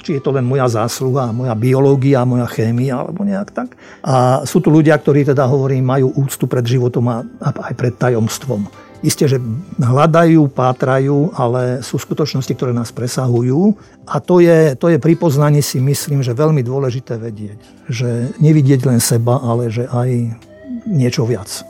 Či 0.03 0.19
je 0.19 0.21
to 0.21 0.35
len 0.35 0.43
moja 0.43 0.67
zásluha, 0.67 1.31
moja 1.31 1.55
biológia, 1.55 2.27
moja 2.27 2.43
chémia, 2.51 2.99
alebo 2.99 3.23
nejak 3.23 3.55
tak. 3.55 3.79
A 4.03 4.43
sú 4.43 4.59
tu 4.59 4.67
ľudia, 4.67 4.99
ktorí 4.99 5.23
teda 5.23 5.47
hovorím, 5.47 5.87
majú 5.87 6.11
úctu 6.11 6.43
pred 6.43 6.67
životom 6.67 7.07
a 7.07 7.23
aj 7.39 7.73
pred 7.79 7.95
tajomstvom. 7.95 8.67
Isté, 9.01 9.25
že 9.25 9.41
hľadajú, 9.81 10.45
pátrajú, 10.53 11.33
ale 11.33 11.81
sú 11.81 11.97
skutočnosti, 11.97 12.53
ktoré 12.53 12.69
nás 12.69 12.93
presahujú. 12.93 13.73
A 14.05 14.21
to 14.21 14.43
je, 14.43 14.77
to 14.77 14.93
je 14.93 15.01
pri 15.01 15.17
poznaní 15.17 15.63
si 15.65 15.81
myslím, 15.81 16.21
že 16.21 16.37
veľmi 16.37 16.61
dôležité 16.61 17.17
vedieť. 17.17 17.89
Že 17.89 18.37
nevidieť 18.37 18.85
len 18.85 19.01
seba, 19.01 19.41
ale 19.41 19.73
že 19.73 19.89
aj 19.89 20.37
niečo 20.85 21.25
viac. 21.25 21.65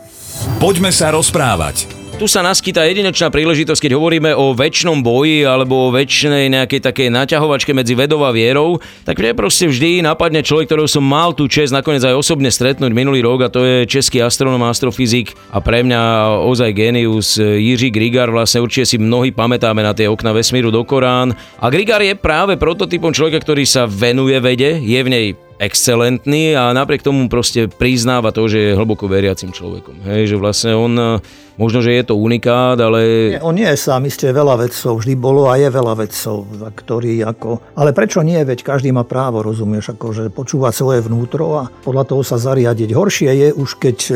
Poďme 0.61 0.93
sa 0.93 1.09
rozprávať. 1.11 2.01
Tu 2.21 2.29
sa 2.29 2.45
naskytá 2.45 2.85
jedinečná 2.85 3.33
príležitosť, 3.33 3.81
keď 3.81 3.97
hovoríme 3.97 4.37
o 4.37 4.53
väčšnom 4.53 5.01
boji 5.01 5.41
alebo 5.41 5.89
o 5.89 5.93
väčšnej 5.95 6.53
nejakej 6.53 6.85
takej 6.85 7.09
naťahovačke 7.09 7.73
medzi 7.73 7.97
vedou 7.97 8.21
a 8.21 8.29
vierou, 8.29 8.77
tak 9.09 9.17
mne 9.17 9.33
proste 9.33 9.65
vždy 9.65 10.05
napadne 10.05 10.45
človek, 10.45 10.69
ktorého 10.69 10.85
som 10.85 11.01
mal 11.01 11.33
tú 11.33 11.49
čest 11.49 11.73
nakoniec 11.73 12.05
aj 12.05 12.13
osobne 12.13 12.53
stretnúť 12.53 12.93
minulý 12.93 13.25
rok 13.25 13.49
a 13.49 13.49
to 13.49 13.65
je 13.65 13.89
český 13.89 14.21
astronom, 14.21 14.61
astrofyzik 14.61 15.33
a 15.49 15.65
pre 15.65 15.81
mňa 15.81 16.01
ozaj 16.45 16.69
genius 16.77 17.41
Jiří 17.41 17.89
Grigar, 17.89 18.29
vlastne 18.29 18.61
určite 18.61 18.85
si 18.85 18.97
mnohí 19.01 19.33
pamätáme 19.33 19.81
na 19.81 19.97
tie 19.97 20.05
okna 20.05 20.29
vesmíru 20.29 20.69
do 20.69 20.85
Korán. 20.85 21.33
A 21.57 21.73
Grigar 21.73 22.05
je 22.05 22.13
práve 22.13 22.53
prototypom 22.53 23.09
človeka, 23.09 23.41
ktorý 23.41 23.65
sa 23.65 23.89
venuje 23.89 24.37
vede, 24.37 24.77
je 24.77 24.99
v 25.01 25.09
nej 25.09 25.25
excelentný 25.61 26.57
a 26.57 26.73
napriek 26.73 27.05
tomu 27.05 27.29
proste 27.29 27.69
priznáva 27.69 28.33
to, 28.33 28.49
že 28.49 28.73
je 28.73 28.77
hlboko 28.77 29.05
veriacim 29.05 29.53
človekom. 29.53 30.01
Hej, 30.09 30.33
že 30.33 30.35
vlastne 30.41 30.73
on, 30.73 31.21
možno, 31.61 31.85
že 31.85 31.93
je 31.93 32.09
to 32.09 32.17
unikát, 32.17 32.81
ale... 32.81 33.37
Nie, 33.37 33.45
on 33.45 33.53
nie 33.53 33.69
je 33.69 33.77
sám, 33.77 34.09
isté 34.09 34.33
veľa 34.33 34.65
vedcov, 34.65 34.97
vždy 34.97 35.13
bolo 35.13 35.45
a 35.45 35.61
je 35.61 35.69
veľa 35.69 35.93
vedcov, 35.93 36.49
ktorí 36.73 37.21
ako... 37.21 37.77
Ale 37.77 37.93
prečo 37.93 38.25
nie, 38.25 38.41
veď 38.41 38.65
každý 38.65 38.89
má 38.89 39.05
právo, 39.05 39.45
rozumieš, 39.45 39.93
akože 39.93 40.33
počúvať 40.33 40.73
svoje 40.73 40.99
vnútro 41.05 41.61
a 41.61 41.69
podľa 41.85 42.09
toho 42.09 42.25
sa 42.25 42.41
zariadiť. 42.41 42.89
Horšie 42.97 43.29
je 43.29 43.47
už, 43.53 43.69
keď 43.77 43.97
e, 44.09 44.13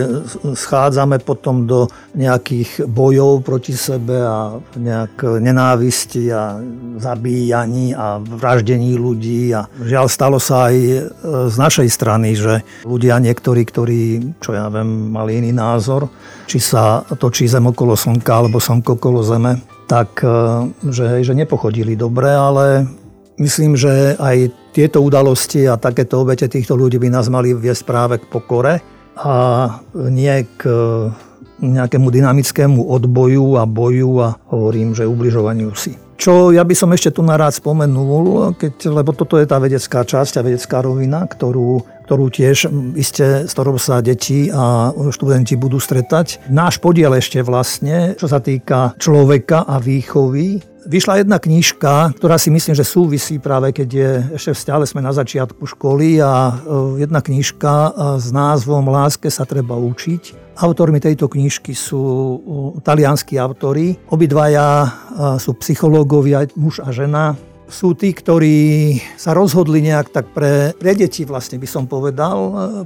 schádzame 0.58 1.22
potom 1.22 1.70
do 1.70 1.86
nejakých 2.18 2.90
bojov 2.90 3.46
proti 3.46 3.78
sebe 3.78 4.18
a 4.18 4.58
nejak 4.74 5.38
nenávisti 5.38 6.34
a 6.34 6.58
zabíjaní 6.98 7.94
a 7.94 8.18
vraždení 8.18 8.98
ľudí 8.98 9.54
a 9.54 9.70
žiaľ 9.86 10.10
stalo 10.10 10.42
sa 10.42 10.74
aj 10.74 10.76
e, 10.76 11.00
z 11.46 11.56
našej 11.62 11.88
strany, 11.94 12.34
že 12.34 12.66
ľudia 12.88 13.22
niektorí, 13.22 13.62
ktorí, 13.68 14.02
čo 14.42 14.58
ja 14.58 14.72
viem, 14.74 15.14
mali 15.14 15.38
iný 15.46 15.54
názor, 15.54 16.10
či 16.46 16.62
sa 16.62 17.02
točí 17.18 17.50
Zem 17.50 17.66
okolo 17.66 17.98
Slnka 17.98 18.32
alebo 18.32 18.62
Slnko 18.62 18.98
okolo 18.98 19.26
Zeme, 19.26 19.62
tak 19.90 20.22
e, 20.22 20.30
že, 20.90 21.26
že 21.26 21.34
nepochodili 21.34 21.98
dobre, 21.98 22.30
ale 22.30 22.86
myslím, 23.42 23.76
že 23.76 24.16
aj 24.18 24.54
tieto 24.72 25.02
udalosti 25.02 25.66
a 25.66 25.80
takéto 25.80 26.22
obete 26.22 26.46
týchto 26.48 26.78
ľudí 26.78 27.02
by 27.02 27.10
nás 27.10 27.28
mali 27.32 27.56
viesť 27.56 27.84
práve 27.88 28.16
k 28.22 28.30
pokore 28.30 28.84
a 29.16 29.36
nie 29.96 30.44
k 30.60 30.68
nejakému 31.64 32.12
dynamickému 32.12 32.84
odboju 32.84 33.56
a 33.56 33.64
boju 33.64 34.12
a 34.20 34.36
hovorím, 34.52 34.92
že 34.92 35.08
ubližovaniu 35.08 35.72
si. 35.72 36.05
Čo 36.26 36.50
ja 36.50 36.66
by 36.66 36.74
som 36.74 36.90
ešte 36.90 37.14
tu 37.14 37.22
narád 37.22 37.54
spomenul, 37.54 38.58
keď, 38.58 38.90
lebo 38.90 39.14
toto 39.14 39.38
je 39.38 39.46
tá 39.46 39.62
vedecká 39.62 40.02
časť 40.02 40.42
a 40.42 40.46
vedecká 40.50 40.82
rovina, 40.82 41.30
ktorú, 41.30 41.86
ktorú 42.10 42.34
tiež 42.34 42.66
iste, 42.98 43.46
s 43.46 43.54
ktorou 43.54 43.78
sa 43.78 44.02
deti 44.02 44.50
a 44.50 44.90
študenti 44.90 45.54
budú 45.54 45.78
stretať. 45.78 46.50
Náš 46.50 46.82
podiel 46.82 47.14
ešte 47.14 47.46
vlastne, 47.46 48.18
čo 48.18 48.26
sa 48.26 48.42
týka 48.42 48.98
človeka 48.98 49.70
a 49.70 49.78
výchovy, 49.78 50.66
Vyšla 50.86 51.26
jedna 51.26 51.42
knižka, 51.42 52.14
ktorá 52.14 52.38
si 52.38 52.54
myslím, 52.54 52.78
že 52.78 52.86
súvisí 52.86 53.42
práve, 53.42 53.74
keď 53.74 53.90
je 53.90 54.10
ešte 54.38 54.54
stále 54.54 54.86
sme 54.86 55.02
na 55.02 55.10
začiatku 55.10 55.66
školy 55.66 56.22
a 56.22 56.54
e, 56.54 57.02
jedna 57.02 57.26
knižka 57.26 57.74
e, 57.74 57.92
s 58.22 58.30
názvom 58.30 58.86
Láske 58.94 59.34
sa 59.34 59.50
treba 59.50 59.74
učiť. 59.74 60.54
Autormi 60.62 61.02
tejto 61.02 61.26
knižky 61.26 61.74
sú 61.74 62.06
talianskí 62.86 63.34
autori. 63.42 63.98
Obidvaja 64.14 64.86
e, 64.86 64.90
sú 65.40 65.56
psychológovia, 65.60 66.48
muž 66.60 66.84
a 66.84 66.92
žena. 66.92 67.40
Sú 67.66 67.98
tí, 67.98 68.14
ktorí 68.14 69.02
sa 69.18 69.34
rozhodli 69.34 69.82
nejak 69.82 70.14
tak 70.14 70.30
pre, 70.38 70.78
pre 70.78 70.94
deti, 70.94 71.26
vlastne 71.26 71.58
by 71.58 71.66
som 71.66 71.90
povedal, 71.90 72.38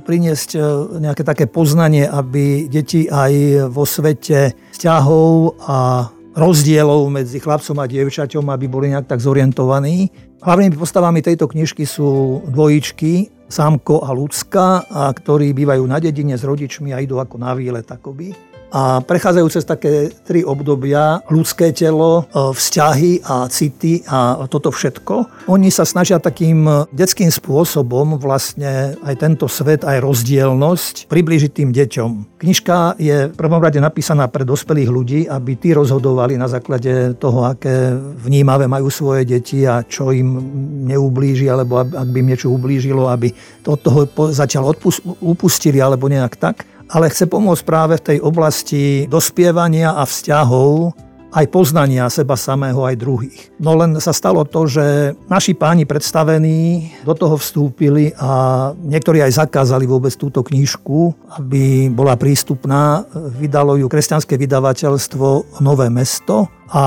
priniesť 0.08 0.56
nejaké 1.04 1.28
také 1.28 1.52
poznanie, 1.52 2.08
aby 2.08 2.72
deti 2.72 3.12
aj 3.12 3.68
vo 3.68 3.84
svete 3.84 4.56
vzťahov 4.72 5.60
a 5.68 6.08
rozdielov 6.32 7.12
medzi 7.12 7.44
chlapcom 7.44 7.76
a 7.76 7.90
dievčaťom, 7.92 8.48
aby 8.48 8.66
boli 8.72 8.96
nejak 8.96 9.12
tak 9.12 9.20
zorientovaní. 9.20 10.08
Hlavnými 10.40 10.80
postavami 10.80 11.20
tejto 11.20 11.52
knižky 11.52 11.84
sú 11.84 12.40
dvojičky, 12.48 13.36
Sámko 13.50 14.06
a 14.06 14.14
Lucka, 14.14 14.86
a 14.88 15.10
ktorí 15.12 15.52
bývajú 15.58 15.84
na 15.90 15.98
dedine 15.98 16.38
s 16.38 16.46
rodičmi 16.46 16.94
a 16.94 17.02
idú 17.04 17.18
ako 17.20 17.36
na 17.42 17.52
výlet 17.58 17.90
akoby 17.90 18.49
a 18.70 19.02
prechádzajú 19.02 19.48
cez 19.50 19.66
také 19.66 20.14
tri 20.26 20.46
obdobia, 20.46 21.26
ľudské 21.34 21.74
telo, 21.74 22.26
e, 22.30 22.54
vzťahy 22.54 23.26
a 23.26 23.50
city 23.50 24.06
a 24.06 24.46
toto 24.46 24.70
všetko. 24.70 25.46
Oni 25.50 25.74
sa 25.74 25.84
snažia 25.86 26.22
takým 26.22 26.66
detským 26.94 27.34
spôsobom 27.34 28.22
vlastne 28.22 28.94
aj 29.02 29.16
tento 29.18 29.50
svet, 29.50 29.82
aj 29.82 30.02
rozdielnosť 30.02 31.10
priblížiť 31.10 31.52
tým 31.52 31.70
deťom. 31.74 32.40
Knižka 32.40 33.02
je 33.02 33.28
v 33.28 33.36
prvom 33.36 33.60
rade 33.60 33.82
napísaná 33.82 34.30
pre 34.30 34.46
dospelých 34.46 34.90
ľudí, 34.90 35.20
aby 35.26 35.58
tí 35.58 35.74
rozhodovali 35.74 36.38
na 36.38 36.48
základe 36.48 37.18
toho, 37.18 37.50
aké 37.50 37.98
vnímavé 37.98 38.70
majú 38.70 38.88
svoje 38.94 39.26
deti 39.26 39.66
a 39.66 39.82
čo 39.84 40.14
im 40.14 40.40
neublíži, 40.86 41.50
alebo 41.50 41.82
ak 41.82 42.08
by 42.10 42.18
im 42.22 42.30
niečo 42.32 42.54
ublížilo, 42.54 43.10
aby 43.10 43.34
to 43.66 43.76
od 43.76 43.82
toho 43.82 44.00
zatiaľ 44.30 44.78
upustili 45.20 45.82
alebo 45.82 46.06
nejak 46.06 46.38
tak 46.38 46.69
ale 46.90 47.14
chce 47.14 47.30
pomôcť 47.30 47.64
práve 47.64 47.94
v 48.02 48.06
tej 48.14 48.18
oblasti 48.26 49.06
dospievania 49.06 49.94
a 49.94 50.04
vzťahov 50.04 50.98
aj 51.30 51.46
poznania 51.54 52.10
seba 52.10 52.34
samého, 52.34 52.82
aj 52.82 52.98
druhých. 52.98 53.54
No 53.62 53.78
len 53.78 54.02
sa 54.02 54.10
stalo 54.10 54.42
to, 54.50 54.66
že 54.66 55.14
naši 55.30 55.54
páni 55.54 55.86
predstavení 55.86 56.90
do 57.06 57.14
toho 57.14 57.38
vstúpili 57.38 58.10
a 58.18 58.74
niektorí 58.74 59.22
aj 59.22 59.46
zakázali 59.46 59.86
vôbec 59.86 60.10
túto 60.18 60.42
knižku, 60.42 61.14
aby 61.38 61.94
bola 61.94 62.18
prístupná. 62.18 63.06
Vydalo 63.14 63.78
ju 63.78 63.86
kresťanské 63.86 64.42
vydavateľstvo 64.42 65.62
Nové 65.62 65.88
mesto 65.94 66.50
a 66.70 66.84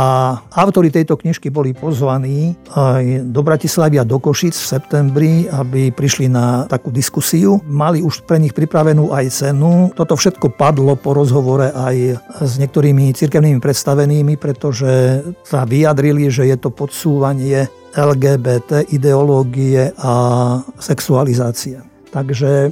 autori 0.54 0.94
tejto 0.94 1.18
knižky 1.18 1.50
boli 1.50 1.74
pozvaní 1.74 2.54
aj 2.70 3.26
do 3.34 3.42
Bratislavy 3.42 3.98
a 3.98 4.06
do 4.06 4.22
Košic 4.22 4.54
v 4.54 4.70
septembri, 4.78 5.32
aby 5.50 5.90
prišli 5.90 6.30
na 6.30 6.70
takú 6.70 6.94
diskusiu. 6.94 7.58
Mali 7.66 7.98
už 7.98 8.22
pre 8.22 8.38
nich 8.38 8.54
pripravenú 8.54 9.10
aj 9.10 9.26
cenu. 9.42 9.90
Toto 9.98 10.14
všetko 10.14 10.54
padlo 10.54 10.94
po 10.94 11.18
rozhovore 11.18 11.74
aj 11.74 11.96
s 12.46 12.52
niektorými 12.62 13.10
cirkevnými 13.10 13.58
predstavenými, 13.58 14.38
pretože 14.38 15.26
sa 15.42 15.66
vyjadrili, 15.66 16.30
že 16.30 16.46
je 16.46 16.56
to 16.56 16.70
podsúvanie 16.70 17.66
LGBT 17.92 18.86
ideológie 18.88 19.92
a 19.98 20.14
sexualizácie. 20.78 21.82
Takže 22.14 22.70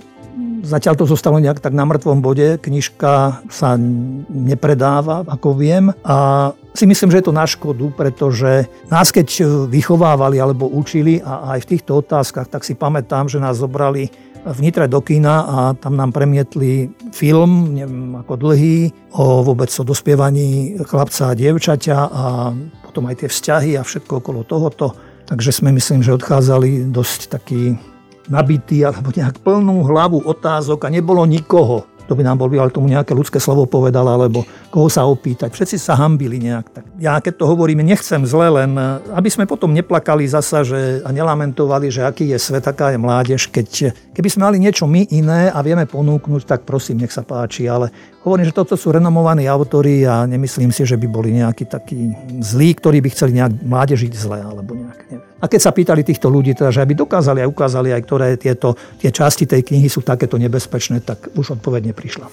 Zatiaľ 0.61 0.95
to 0.97 1.09
zostalo 1.09 1.41
nejak 1.41 1.61
tak 1.61 1.73
na 1.73 1.89
mŕtvom 1.89 2.21
bode, 2.21 2.61
knižka 2.61 3.43
sa 3.49 3.81
nepredáva, 4.29 5.25
ako 5.25 5.57
viem, 5.57 5.91
a 6.05 6.51
si 6.77 6.87
myslím, 6.87 7.11
že 7.11 7.19
je 7.21 7.27
to 7.27 7.35
na 7.35 7.47
škodu, 7.49 7.91
pretože 7.93 8.71
nás 8.93 9.11
keď 9.11 9.45
vychovávali 9.67 10.39
alebo 10.39 10.71
učili 10.71 11.19
a 11.21 11.57
aj 11.57 11.67
v 11.67 11.71
týchto 11.77 11.99
otázkach, 11.99 12.47
tak 12.47 12.63
si 12.63 12.79
pamätám, 12.79 13.27
že 13.27 13.43
nás 13.43 13.59
zobrali 13.59 14.13
v 14.41 14.59
do 14.89 15.01
kina 15.05 15.45
a 15.45 15.57
tam 15.77 16.01
nám 16.01 16.17
premietli 16.17 16.89
film, 17.13 17.77
neviem 17.77 18.17
ako 18.17 18.41
dlhý, 18.41 18.89
o 19.13 19.45
vôbec 19.45 19.69
o 19.69 19.85
dospievaní 19.85 20.81
chlapca 20.89 21.33
a 21.33 21.37
dievčaťa 21.37 21.99
a 22.09 22.25
potom 22.89 23.05
aj 23.05 23.21
tie 23.21 23.29
vzťahy 23.29 23.71
a 23.77 23.85
všetko 23.85 24.25
okolo 24.25 24.41
tohoto. 24.49 24.97
Takže 25.29 25.53
sme 25.53 25.71
myslím, 25.77 26.01
že 26.01 26.17
odchádzali 26.17 26.89
dosť 26.91 27.21
taký 27.31 27.77
nabitý 28.29 28.85
alebo 28.85 29.15
nejak 29.15 29.41
plnú 29.41 29.87
hlavu 29.87 30.21
otázok 30.27 30.85
a 30.85 30.93
nebolo 30.93 31.25
nikoho, 31.25 31.89
kto 32.11 32.19
by 32.19 32.27
nám 32.27 32.43
bol 32.43 32.51
ale 32.51 32.75
tomu 32.75 32.91
nejaké 32.91 33.15
ľudské 33.15 33.39
slovo 33.39 33.71
povedal, 33.71 34.03
alebo 34.03 34.43
koho 34.75 34.91
sa 34.91 35.07
opýtať. 35.07 35.55
Všetci 35.55 35.79
sa 35.79 35.95
hambili 35.95 36.43
nejak. 36.43 36.67
Tak 36.75 36.85
ja 36.99 37.15
keď 37.23 37.39
to 37.39 37.47
hovorím, 37.47 37.87
nechcem 37.87 38.27
zle, 38.27 38.51
len 38.51 38.75
aby 39.15 39.31
sme 39.31 39.47
potom 39.47 39.71
neplakali 39.71 40.27
zasa 40.27 40.67
že, 40.67 41.07
a 41.07 41.15
nelamentovali, 41.15 41.87
že 41.87 42.03
aký 42.03 42.35
je 42.35 42.39
svet, 42.43 42.67
aká 42.67 42.91
je 42.91 42.99
mládež. 42.99 43.47
Keď, 43.55 43.95
keby 44.11 44.27
sme 44.27 44.43
mali 44.51 44.59
niečo 44.59 44.91
my 44.91 45.07
iné 45.07 45.55
a 45.55 45.63
vieme 45.63 45.87
ponúknuť, 45.87 46.51
tak 46.51 46.67
prosím, 46.67 46.99
nech 46.99 47.15
sa 47.15 47.23
páči. 47.23 47.71
Ale 47.71 47.95
hovorím, 48.27 48.51
že 48.51 48.59
toto 48.59 48.75
sú 48.75 48.91
renomovaní 48.91 49.47
autori 49.47 50.03
a 50.03 50.27
nemyslím 50.27 50.75
si, 50.75 50.83
že 50.83 50.99
by 50.99 51.07
boli 51.07 51.31
nejakí 51.31 51.63
takí 51.71 52.11
zlí, 52.43 52.75
ktorí 52.75 52.99
by 53.07 53.09
chceli 53.15 53.39
nejak 53.39 53.63
mládežiť 53.63 54.13
zle 54.19 54.43
alebo 54.43 54.75
nejak. 54.75 54.99
Neviem. 55.15 55.30
A 55.41 55.49
keď 55.49 55.61
sa 55.61 55.73
pýtali 55.73 56.05
týchto 56.05 56.29
ľudí, 56.29 56.53
teda, 56.53 56.69
že 56.69 56.85
aby 56.85 56.93
dokázali 56.93 57.41
a 57.41 57.49
ukázali 57.49 57.97
aj, 57.97 58.01
ktoré 58.05 58.27
tieto, 58.37 58.77
tie 59.01 59.09
časti 59.09 59.49
tej 59.49 59.65
knihy 59.65 59.89
sú 59.89 60.05
takéto 60.05 60.37
nebezpečné, 60.37 61.01
tak 61.01 61.33
už 61.33 61.61
odpoveď 61.61 61.93
neprišla. 61.93 62.29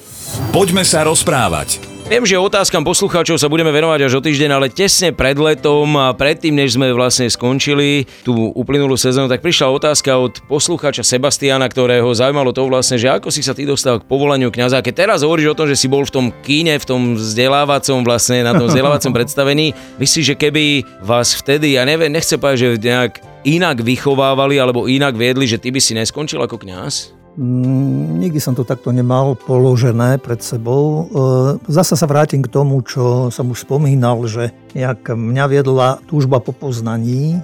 Poďme 0.52 0.84
sa 0.84 1.08
rozprávať. 1.08 1.97
Viem, 2.08 2.24
že 2.24 2.40
otázkam 2.40 2.88
poslucháčov 2.88 3.36
sa 3.36 3.52
budeme 3.52 3.68
venovať 3.68 4.08
až 4.08 4.14
o 4.16 4.22
týždeň, 4.24 4.56
ale 4.56 4.72
tesne 4.72 5.12
pred 5.12 5.36
letom 5.36 5.92
a 6.00 6.16
predtým, 6.16 6.56
než 6.56 6.80
sme 6.80 6.88
vlastne 6.96 7.28
skončili 7.28 8.08
tú 8.24 8.32
uplynulú 8.56 8.96
sezónu, 8.96 9.28
tak 9.28 9.44
prišla 9.44 9.68
otázka 9.76 10.16
od 10.16 10.40
poslucháča 10.48 11.04
Sebastiana, 11.04 11.68
ktorého 11.68 12.08
zaujímalo 12.08 12.56
to 12.56 12.64
vlastne, 12.64 12.96
že 12.96 13.12
ako 13.12 13.28
si 13.28 13.44
sa 13.44 13.52
ty 13.52 13.68
dostal 13.68 14.00
k 14.00 14.08
povolaniu 14.08 14.48
kňaza. 14.48 14.80
Keď 14.80 14.96
teraz 14.96 15.20
hovoríš 15.20 15.52
o 15.52 15.58
tom, 15.60 15.68
že 15.68 15.76
si 15.76 15.92
bol 15.92 16.08
v 16.08 16.16
tom 16.16 16.26
kíne, 16.48 16.80
v 16.80 16.88
tom 16.88 17.20
vzdelávacom 17.20 18.08
vlastne, 18.08 18.40
na 18.40 18.56
tom 18.56 18.72
vzdelávacom 18.72 19.12
predstavení, 19.12 19.76
myslíš, 20.00 20.32
že 20.32 20.40
keby 20.40 20.88
vás 21.04 21.36
vtedy, 21.36 21.76
ja 21.76 21.84
neviem, 21.84 22.08
nechce 22.08 22.40
povedať, 22.40 22.80
že 22.80 22.88
nejak 22.88 23.20
inak 23.44 23.84
vychovávali 23.84 24.56
alebo 24.56 24.88
inak 24.88 25.12
viedli, 25.12 25.44
že 25.44 25.60
ty 25.60 25.76
by 25.76 25.84
si 25.84 25.92
neskončil 25.92 26.40
ako 26.40 26.56
kňaz? 26.56 27.16
Mm, 27.38 28.17
nikdy 28.17 28.41
som 28.41 28.58
to 28.58 28.65
takto 28.65 28.89
nemal 28.89 29.38
položené 29.38 30.17
pred 30.17 30.41
sebou. 30.41 31.06
E, 31.06 31.70
zasa 31.70 31.94
sa 31.94 32.10
vrátim 32.10 32.41
k 32.41 32.50
tomu, 32.50 32.82
čo 32.82 33.29
som 33.29 33.53
už 33.53 33.62
spomínal, 33.70 34.25
že 34.25 34.50
jak 34.74 35.13
mňa 35.13 35.46
viedla 35.46 36.01
túžba 36.10 36.41
po 36.41 36.50
poznaní. 36.50 37.38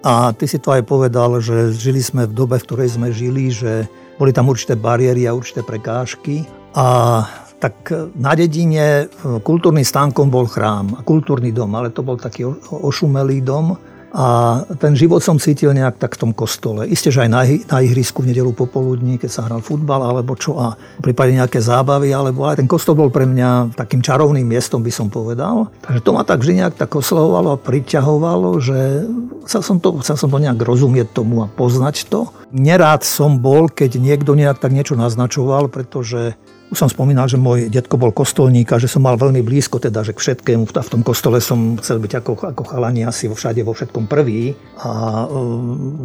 A 0.00 0.32
ty 0.32 0.48
si 0.48 0.56
to 0.56 0.72
aj 0.72 0.88
povedal, 0.88 1.44
že 1.44 1.76
žili 1.76 2.00
sme 2.00 2.24
v 2.24 2.32
dobe, 2.32 2.56
v 2.56 2.64
ktorej 2.64 2.96
sme 2.96 3.12
žili, 3.12 3.52
že 3.52 3.84
boli 4.16 4.32
tam 4.32 4.48
určité 4.48 4.80
bariéry 4.80 5.28
a 5.28 5.36
určité 5.36 5.60
prekážky. 5.60 6.48
A 6.72 7.20
tak 7.60 7.88
na 8.16 8.36
dedine 8.36 9.08
kultúrnym 9.44 9.84
stánkom 9.84 10.28
bol 10.28 10.44
chrám 10.44 10.96
a 10.96 11.04
kultúrny 11.04 11.52
dom, 11.52 11.72
ale 11.72 11.88
to 11.88 12.04
bol 12.04 12.20
taký 12.20 12.44
ošumelý 12.68 13.40
dom 13.40 13.76
A 14.14 14.62
ten 14.78 14.94
život 14.94 15.18
som 15.26 15.42
cítil 15.42 15.74
nejak 15.74 15.98
tak 15.98 16.14
v 16.14 16.22
tom 16.22 16.30
kostole. 16.30 16.86
Isté, 16.86 17.10
že 17.10 17.26
aj 17.26 17.30
na, 17.34 17.42
na 17.42 17.78
ihrisku 17.82 18.22
v 18.22 18.30
nedelu 18.30 18.54
popoludní, 18.54 19.18
keď 19.18 19.30
sa 19.30 19.42
hral 19.50 19.58
futbal 19.58 20.06
alebo 20.06 20.38
čo 20.38 20.54
a 20.54 20.78
v 20.78 21.10
prípade 21.10 21.34
nejaké 21.34 21.58
zábavy, 21.58 22.14
alebo 22.14 22.46
aj 22.46 22.62
ten 22.62 22.70
kostol 22.70 22.94
bol 22.94 23.10
pre 23.10 23.26
mňa 23.26 23.74
takým 23.74 24.06
čarovným 24.06 24.46
miestom, 24.46 24.86
by 24.86 24.94
som 24.94 25.10
povedal. 25.10 25.66
Takže 25.82 26.00
to 26.06 26.14
ma 26.14 26.22
tak 26.22 26.46
vždy 26.46 26.62
nejak 26.62 26.78
tak 26.78 26.94
oslovovalo 26.94 27.58
a 27.58 27.62
priťahovalo, 27.62 28.50
že 28.62 29.02
chcel 29.50 29.62
som 29.66 29.76
to, 29.82 29.98
chcel 30.06 30.14
som 30.14 30.30
to 30.30 30.38
nejak 30.38 30.62
rozumieť 30.62 31.10
tomu 31.10 31.42
a 31.42 31.50
poznať 31.50 32.06
to. 32.06 32.30
Nerád 32.54 33.02
som 33.02 33.42
bol, 33.42 33.66
keď 33.66 33.98
niekto 33.98 34.38
nejak 34.38 34.62
tak 34.62 34.70
niečo 34.70 34.94
naznačoval, 34.94 35.66
pretože 35.66 36.38
už 36.74 36.82
som 36.82 36.90
spomínal, 36.90 37.30
že 37.30 37.38
môj 37.38 37.70
detko 37.70 37.94
bol 37.94 38.10
kostolník 38.10 38.74
a 38.74 38.82
že 38.82 38.90
som 38.90 39.06
mal 39.06 39.14
veľmi 39.14 39.46
blízko 39.46 39.78
teda, 39.78 40.02
že 40.02 40.10
k 40.10 40.18
všetkému. 40.18 40.66
V 40.66 40.74
tom 40.74 41.06
kostole 41.06 41.38
som 41.38 41.78
chcel 41.78 42.02
byť 42.02 42.12
ako, 42.18 42.32
ako 42.50 42.62
chalani 42.66 43.06
asi 43.06 43.30
vo 43.30 43.38
všade, 43.38 43.62
vo 43.62 43.78
všetkom 43.78 44.10
prvý 44.10 44.58
a 44.82 45.22
e, 45.22 45.38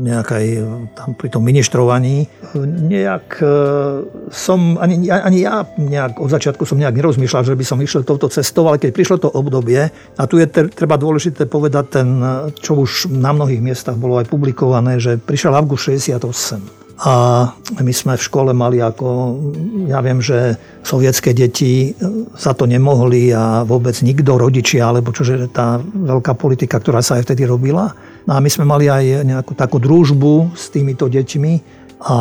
nejak 0.05 0.29
aj 0.29 0.45
tam 0.93 1.09
pri 1.17 1.33
tom 1.33 1.41
ministrovaní. 1.41 2.29
Nejak 2.85 3.41
e, 3.41 3.53
som, 4.29 4.77
ani, 4.77 5.09
ani 5.09 5.41
ja 5.41 5.65
nejak, 5.73 6.21
od 6.21 6.29
začiatku 6.29 6.69
som 6.69 6.77
nejak 6.77 7.01
nerozmýšľal, 7.01 7.49
že 7.49 7.57
by 7.57 7.65
som 7.65 7.81
išiel 7.81 8.05
touto 8.05 8.29
cestou, 8.29 8.69
ale 8.69 8.77
keď 8.77 8.93
prišlo 8.93 9.17
to 9.17 9.33
obdobie, 9.33 9.89
a 9.89 10.21
tu 10.29 10.37
je 10.37 10.45
treba 10.49 11.01
dôležité 11.01 11.49
povedať 11.49 11.85
ten, 11.97 12.07
čo 12.61 12.85
už 12.85 13.09
na 13.09 13.33
mnohých 13.33 13.65
miestach 13.65 13.97
bolo 13.97 14.21
aj 14.21 14.29
publikované, 14.29 15.01
že 15.01 15.17
prišiel 15.17 15.57
august 15.57 15.89
68 15.89 16.78
a 16.99 17.47
my 17.79 17.93
sme 17.95 18.19
v 18.19 18.25
škole 18.27 18.51
mali 18.51 18.83
ako, 18.83 19.39
ja 19.87 20.03
viem, 20.03 20.19
že 20.19 20.59
sovietské 20.83 21.31
deti 21.31 21.95
sa 22.35 22.51
to 22.51 22.67
nemohli 22.67 23.31
a 23.31 23.63
vôbec 23.63 23.95
nikto, 24.03 24.35
rodičia, 24.35 24.91
alebo 24.91 25.15
čože 25.15 25.47
tá 25.47 25.79
veľká 25.79 26.35
politika, 26.35 26.75
ktorá 26.75 26.99
sa 26.99 27.15
aj 27.15 27.31
vtedy 27.31 27.47
robila. 27.47 27.95
No 28.27 28.35
a 28.35 28.43
my 28.43 28.51
sme 28.51 28.67
mali 28.67 28.91
aj 28.91 29.23
nejakú 29.23 29.55
takú 29.55 29.79
družbu 29.79 30.51
s 30.59 30.67
týmito 30.67 31.07
deťmi, 31.07 31.79
a 31.99 32.15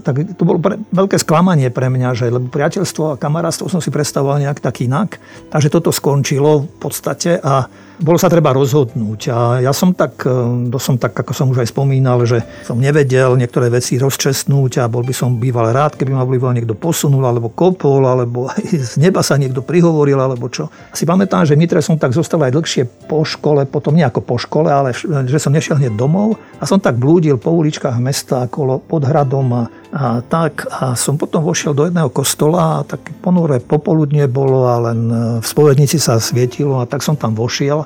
tak 0.00 0.24
to 0.40 0.42
bolo 0.48 0.56
pre, 0.56 0.80
veľké 0.88 1.20
sklamanie 1.20 1.68
pre 1.68 1.92
mňa, 1.92 2.16
že 2.16 2.32
lebo 2.32 2.48
priateľstvo 2.48 3.12
a 3.12 3.20
kamarátstvo 3.20 3.68
som 3.68 3.84
si 3.84 3.92
predstavoval 3.92 4.40
nejak 4.40 4.64
tak 4.64 4.80
inak. 4.80 5.20
Takže 5.52 5.68
toto 5.68 5.92
skončilo 5.92 6.64
v 6.64 6.76
podstate 6.80 7.36
a 7.36 7.68
bolo 7.98 8.18
sa 8.18 8.30
treba 8.30 8.54
rozhodnúť. 8.54 9.20
A 9.34 9.38
ja 9.58 9.74
som 9.74 9.90
tak, 9.90 10.22
e, 10.22 10.70
to 10.70 10.78
som 10.78 10.94
tak, 10.96 11.14
ako 11.14 11.32
som 11.34 11.50
už 11.50 11.66
aj 11.66 11.68
spomínal, 11.74 12.22
že 12.22 12.42
som 12.62 12.78
nevedel 12.78 13.34
niektoré 13.34 13.68
veci 13.68 13.98
rozčesnúť 13.98 14.82
a 14.82 14.90
bol 14.90 15.02
by 15.02 15.14
som 15.14 15.36
býval 15.36 15.74
rád, 15.74 15.98
keby 15.98 16.14
ma 16.14 16.22
býval 16.22 16.54
niekto 16.54 16.78
posunul, 16.78 17.26
alebo 17.26 17.50
kopol, 17.50 18.06
alebo 18.06 18.46
z 18.90 18.94
neba 19.02 19.20
sa 19.26 19.34
niekto 19.34 19.60
prihovoril, 19.66 20.18
alebo 20.18 20.46
čo. 20.46 20.70
Si 20.94 21.02
pamätám, 21.02 21.42
že 21.42 21.58
v 21.58 21.66
Nitre 21.66 21.82
som 21.82 21.98
tak 21.98 22.14
zostal 22.14 22.38
aj 22.46 22.54
dlhšie 22.54 22.82
po 23.10 23.26
škole, 23.26 23.66
potom 23.66 23.98
nie 23.98 24.06
ako 24.06 24.22
po 24.22 24.38
škole, 24.38 24.70
ale 24.70 24.94
že 25.26 25.38
som 25.42 25.50
nešiel 25.50 25.82
hneď 25.82 25.98
domov 25.98 26.38
a 26.58 26.64
som 26.64 26.78
tak 26.78 26.94
blúdil 26.96 27.36
po 27.36 27.50
uličkách 27.50 27.98
mesta, 27.98 28.46
okolo 28.46 28.78
pod 28.78 29.02
hradom 29.02 29.46
a 29.54 29.62
a 29.98 30.22
tak 30.22 30.70
a 30.70 30.94
som 30.94 31.18
potom 31.18 31.42
vošiel 31.42 31.74
do 31.74 31.82
jedného 31.90 32.06
kostola 32.06 32.80
a 32.80 32.86
také 32.86 33.10
ponúre 33.18 33.58
popoludne 33.58 34.30
bolo 34.30 34.70
a 34.70 34.78
len 34.90 35.00
e, 35.10 35.14
v 35.42 35.46
spovednici 35.46 35.98
sa 35.98 36.22
svietilo 36.22 36.78
a 36.78 36.86
tak 36.86 37.02
som 37.02 37.18
tam 37.18 37.34
vošiel 37.34 37.82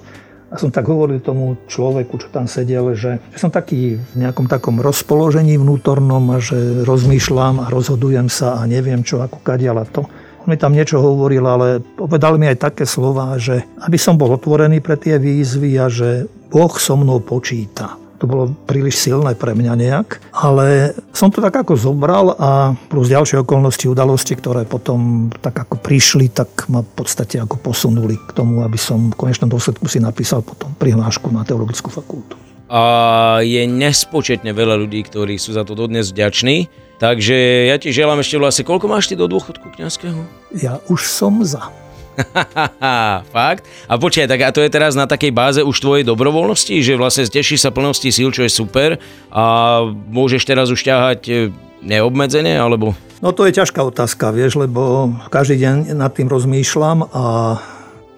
a 0.52 0.54
som 0.60 0.68
tak 0.68 0.84
hovoril 0.84 1.24
tomu 1.24 1.56
človeku, 1.64 2.20
čo 2.20 2.28
tam 2.28 2.44
sedel, 2.44 2.92
že, 2.92 3.16
že 3.32 3.38
som 3.40 3.48
taký 3.48 3.96
v 3.96 4.14
nejakom 4.20 4.44
takom 4.44 4.84
rozpoložení 4.84 5.56
vnútornom 5.56 6.36
a 6.36 6.44
že 6.44 6.84
rozmýšľam 6.84 7.64
a 7.64 7.72
rozhodujem 7.72 8.28
sa 8.28 8.60
a 8.60 8.68
neviem 8.68 9.00
čo, 9.00 9.24
ako 9.24 9.40
kadiaľ 9.40 9.80
a 9.80 9.86
to. 9.88 10.04
On 10.44 10.52
mi 10.52 10.60
tam 10.60 10.76
niečo 10.76 11.00
hovoril, 11.00 11.48
ale 11.48 11.80
povedal 11.80 12.36
mi 12.36 12.44
aj 12.44 12.60
také 12.60 12.84
slova, 12.84 13.40
že 13.40 13.64
aby 13.80 13.96
som 13.96 14.20
bol 14.20 14.36
otvorený 14.36 14.84
pre 14.84 15.00
tie 15.00 15.16
výzvy 15.16 15.80
a 15.80 15.88
že 15.88 16.28
Boh 16.52 16.76
so 16.76 17.00
mnou 17.00 17.24
počíta. 17.24 18.01
To 18.22 18.30
bolo 18.30 18.54
príliš 18.70 19.02
silné 19.02 19.34
pre 19.34 19.50
mňa 19.50 19.74
nejak, 19.74 20.22
ale 20.30 20.94
som 21.10 21.26
to 21.34 21.42
tak 21.42 21.58
ako 21.58 21.74
zobral 21.74 22.38
a 22.38 22.78
plus 22.86 23.10
ďalšie 23.10 23.42
okolnosti, 23.42 23.90
udalosti, 23.90 24.38
ktoré 24.38 24.62
potom 24.62 25.26
tak 25.42 25.58
ako 25.58 25.82
prišli, 25.82 26.30
tak 26.30 26.70
ma 26.70 26.86
v 26.86 26.92
podstate 27.02 27.42
ako 27.42 27.58
posunuli 27.58 28.14
k 28.14 28.30
tomu, 28.30 28.62
aby 28.62 28.78
som 28.78 29.10
v 29.10 29.18
konečnom 29.18 29.50
dôsledku 29.50 29.90
si 29.90 29.98
napísal 29.98 30.46
potom 30.46 30.70
prihlášku 30.78 31.34
na 31.34 31.42
teologickú 31.42 31.90
fakultu. 31.90 32.38
A 32.70 33.42
je 33.42 33.66
nespočetne 33.66 34.54
veľa 34.54 34.78
ľudí, 34.78 35.02
ktorí 35.02 35.34
sú 35.34 35.58
za 35.58 35.66
to 35.66 35.74
dodnes 35.74 36.14
vďační. 36.14 36.70
Takže 37.02 37.68
ja 37.68 37.76
ti 37.82 37.90
želám 37.90 38.22
ešte 38.22 38.38
vlastne, 38.38 38.62
koľko 38.62 38.86
máš 38.86 39.10
ty 39.10 39.18
do 39.18 39.26
dôchodku 39.26 39.74
kňazského? 39.74 40.22
Ja 40.54 40.78
už 40.86 41.10
som 41.10 41.42
za. 41.42 41.74
Fakt? 43.36 43.64
A 43.88 43.94
počkaj, 43.96 44.26
tak 44.28 44.40
a 44.44 44.54
to 44.54 44.60
je 44.60 44.70
teraz 44.70 44.92
na 44.92 45.08
takej 45.08 45.32
báze 45.32 45.60
už 45.64 45.76
tvojej 45.80 46.04
dobrovoľnosti, 46.04 46.74
že 46.84 46.98
vlastne 46.98 47.24
teší 47.28 47.56
sa 47.56 47.72
plnosti 47.72 48.08
síl, 48.12 48.30
čo 48.30 48.44
je 48.44 48.52
super 48.52 49.00
a 49.32 49.44
môžeš 49.88 50.42
teraz 50.44 50.68
už 50.68 50.80
ťahať 50.84 51.20
e, 51.28 51.34
neobmedzenie, 51.82 52.56
alebo? 52.56 52.92
No 53.22 53.30
to 53.30 53.46
je 53.46 53.54
ťažká 53.54 53.80
otázka, 53.86 54.34
vieš, 54.34 54.58
lebo 54.58 55.14
každý 55.30 55.62
deň 55.62 55.94
nad 55.94 56.10
tým 56.10 56.26
rozmýšľam 56.26 57.06
a 57.14 57.24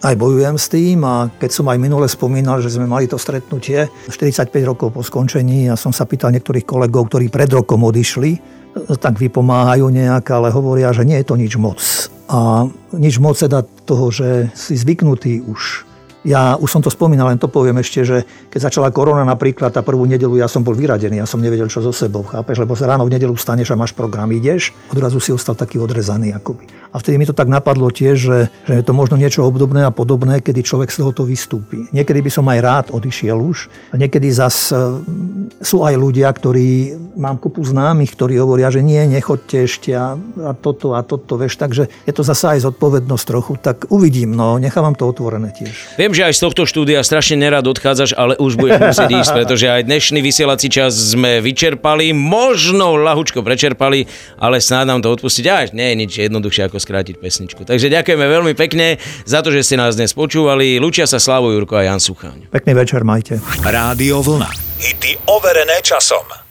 aj 0.05 0.15
bojujem 0.21 0.57
s 0.61 0.67
tým 0.69 1.01
a 1.05 1.33
keď 1.41 1.51
som 1.51 1.67
aj 1.73 1.81
minule 1.81 2.05
spomínal, 2.05 2.61
že 2.61 2.69
sme 2.69 2.85
mali 2.85 3.09
to 3.09 3.17
stretnutie 3.17 3.89
45 4.13 4.53
rokov 4.69 4.93
po 4.93 5.01
skončení 5.01 5.73
a 5.73 5.81
som 5.81 5.97
sa 5.97 6.05
pýtal 6.05 6.29
niektorých 6.37 6.69
kolegov, 6.69 7.09
ktorí 7.09 7.33
pred 7.33 7.49
rokom 7.49 7.81
odišli, 7.89 8.64
tak 8.99 9.23
vypomáhajú 9.23 9.87
nejak, 9.91 10.27
ale 10.35 10.51
hovoria, 10.51 10.91
že 10.91 11.07
nie 11.07 11.19
je 11.23 11.27
to 11.27 11.39
nič 11.39 11.55
moc. 11.55 11.79
A 12.27 12.67
nič 12.95 13.23
moc 13.23 13.39
teda 13.39 13.63
toho, 13.87 14.11
že 14.11 14.51
si 14.57 14.75
zvyknutý 14.75 15.45
už 15.47 15.87
ja 16.25 16.57
už 16.57 16.73
som 16.73 16.81
to 16.81 16.89
spomínal, 16.89 17.29
len 17.29 17.37
to 17.37 17.53
poviem 17.53 17.85
ešte, 17.85 18.01
že 18.01 18.25
keď 18.49 18.73
začala 18.73 18.89
korona 18.89 19.29
napríklad, 19.29 19.77
tá 19.77 19.85
prvú 19.85 20.09
nedelu 20.09 20.41
ja 20.41 20.49
som 20.49 20.65
bol 20.65 20.73
vyradený, 20.73 21.21
ja 21.21 21.29
som 21.29 21.39
nevedel, 21.39 21.69
čo 21.69 21.85
so 21.85 21.93
sebou, 21.93 22.25
chápeš, 22.25 22.65
lebo 22.65 22.73
sa 22.73 22.89
ráno 22.89 23.05
v 23.05 23.13
nedelu 23.13 23.37
vstaneš 23.37 23.77
a 23.77 23.79
máš 23.79 23.93
program, 23.93 24.33
ideš, 24.33 24.73
odrazu 24.89 25.21
si 25.21 25.37
ostal 25.37 25.53
taký 25.53 25.77
odrezaný 25.77 26.33
akoby. 26.33 26.65
A 26.95 27.03
vtedy 27.03 27.19
mi 27.19 27.27
to 27.27 27.35
tak 27.35 27.51
napadlo 27.51 27.91
tiež, 27.91 28.15
že, 28.15 28.39
že 28.71 28.73
je 28.79 28.85
to 28.87 28.95
možno 28.95 29.19
niečo 29.19 29.43
obdobné 29.43 29.83
a 29.83 29.91
podobné, 29.91 30.39
kedy 30.39 30.63
človek 30.63 30.95
z 30.95 31.03
tohoto 31.03 31.27
vystúpi. 31.27 31.91
Niekedy 31.91 32.23
by 32.23 32.31
som 32.31 32.47
aj 32.47 32.59
rád 32.63 32.87
odišiel 32.95 33.35
už. 33.35 33.67
A 33.91 33.99
niekedy 33.99 34.31
zas 34.31 34.71
e, 34.71 34.79
sú 35.59 35.83
aj 35.83 35.99
ľudia, 35.99 36.31
ktorí, 36.31 36.95
mám 37.19 37.43
kopu 37.43 37.67
známych, 37.67 38.15
ktorí 38.15 38.39
hovoria, 38.39 38.71
že 38.71 38.79
nie, 38.79 39.03
nechoďte 39.11 39.57
ešte 39.67 39.91
a, 39.91 40.15
a 40.15 40.55
toto 40.55 40.95
a 40.95 41.03
toto, 41.03 41.35
vieš. 41.35 41.59
Takže 41.59 41.91
je 42.07 42.13
to 42.15 42.23
zase 42.23 42.47
aj 42.47 42.71
zodpovednosť 42.71 43.25
trochu. 43.27 43.59
Tak 43.59 43.91
uvidím, 43.91 44.31
no, 44.31 44.63
nechávam 44.63 44.95
to 44.95 45.11
otvorené 45.11 45.51
tiež. 45.51 45.99
Viem, 45.99 46.15
že 46.15 46.31
aj 46.31 46.39
z 46.39 46.41
tohto 46.47 46.63
štúdia 46.63 47.03
strašne 47.03 47.43
nerad 47.43 47.67
odchádzaš, 47.67 48.15
ale 48.15 48.39
už 48.39 48.55
budeš 48.55 48.95
musieť 48.95 49.11
ísť, 49.19 49.31
pretože 49.43 49.67
aj 49.67 49.83
dnešný 49.83 50.23
vysielací 50.23 50.71
čas 50.71 50.95
sme 50.95 51.43
vyčerpali, 51.43 52.15
možno 52.15 52.95
lahučko 53.03 53.43
prečerpali, 53.43 54.07
ale 54.39 54.63
snáď 54.63 54.95
nám 54.95 55.03
to 55.03 55.11
odpustiť. 55.11 55.45
Až 55.51 55.69
nie 55.75 55.91
je 55.91 55.97
nič 55.99 56.13
jednoduchšie 56.31 56.71
ako 56.71 56.84
skrátiť 56.85 57.17
pesničku. 57.17 57.65
Takže 57.65 57.89
ďakujeme 57.89 58.27
veľmi 58.29 58.53
pekne 58.53 59.01
za 59.25 59.41
to, 59.41 59.49
že 59.49 59.65
ste 59.65 59.81
nás 59.81 59.97
dnes 59.97 60.13
počúvali. 60.13 60.77
Lučia 60.77 61.09
sa 61.09 61.17
Slavo 61.17 61.49
Jurko 61.49 61.81
a 61.81 61.89
Jan 61.89 62.05
Sucháň. 62.05 62.53
Pekný 62.53 62.77
večer, 62.77 63.01
majte. 63.01 63.41
Rádio 63.65 64.21
Vlna. 64.21 64.53
Hity 64.77 65.17
overené 65.33 65.81
časom. 65.81 66.44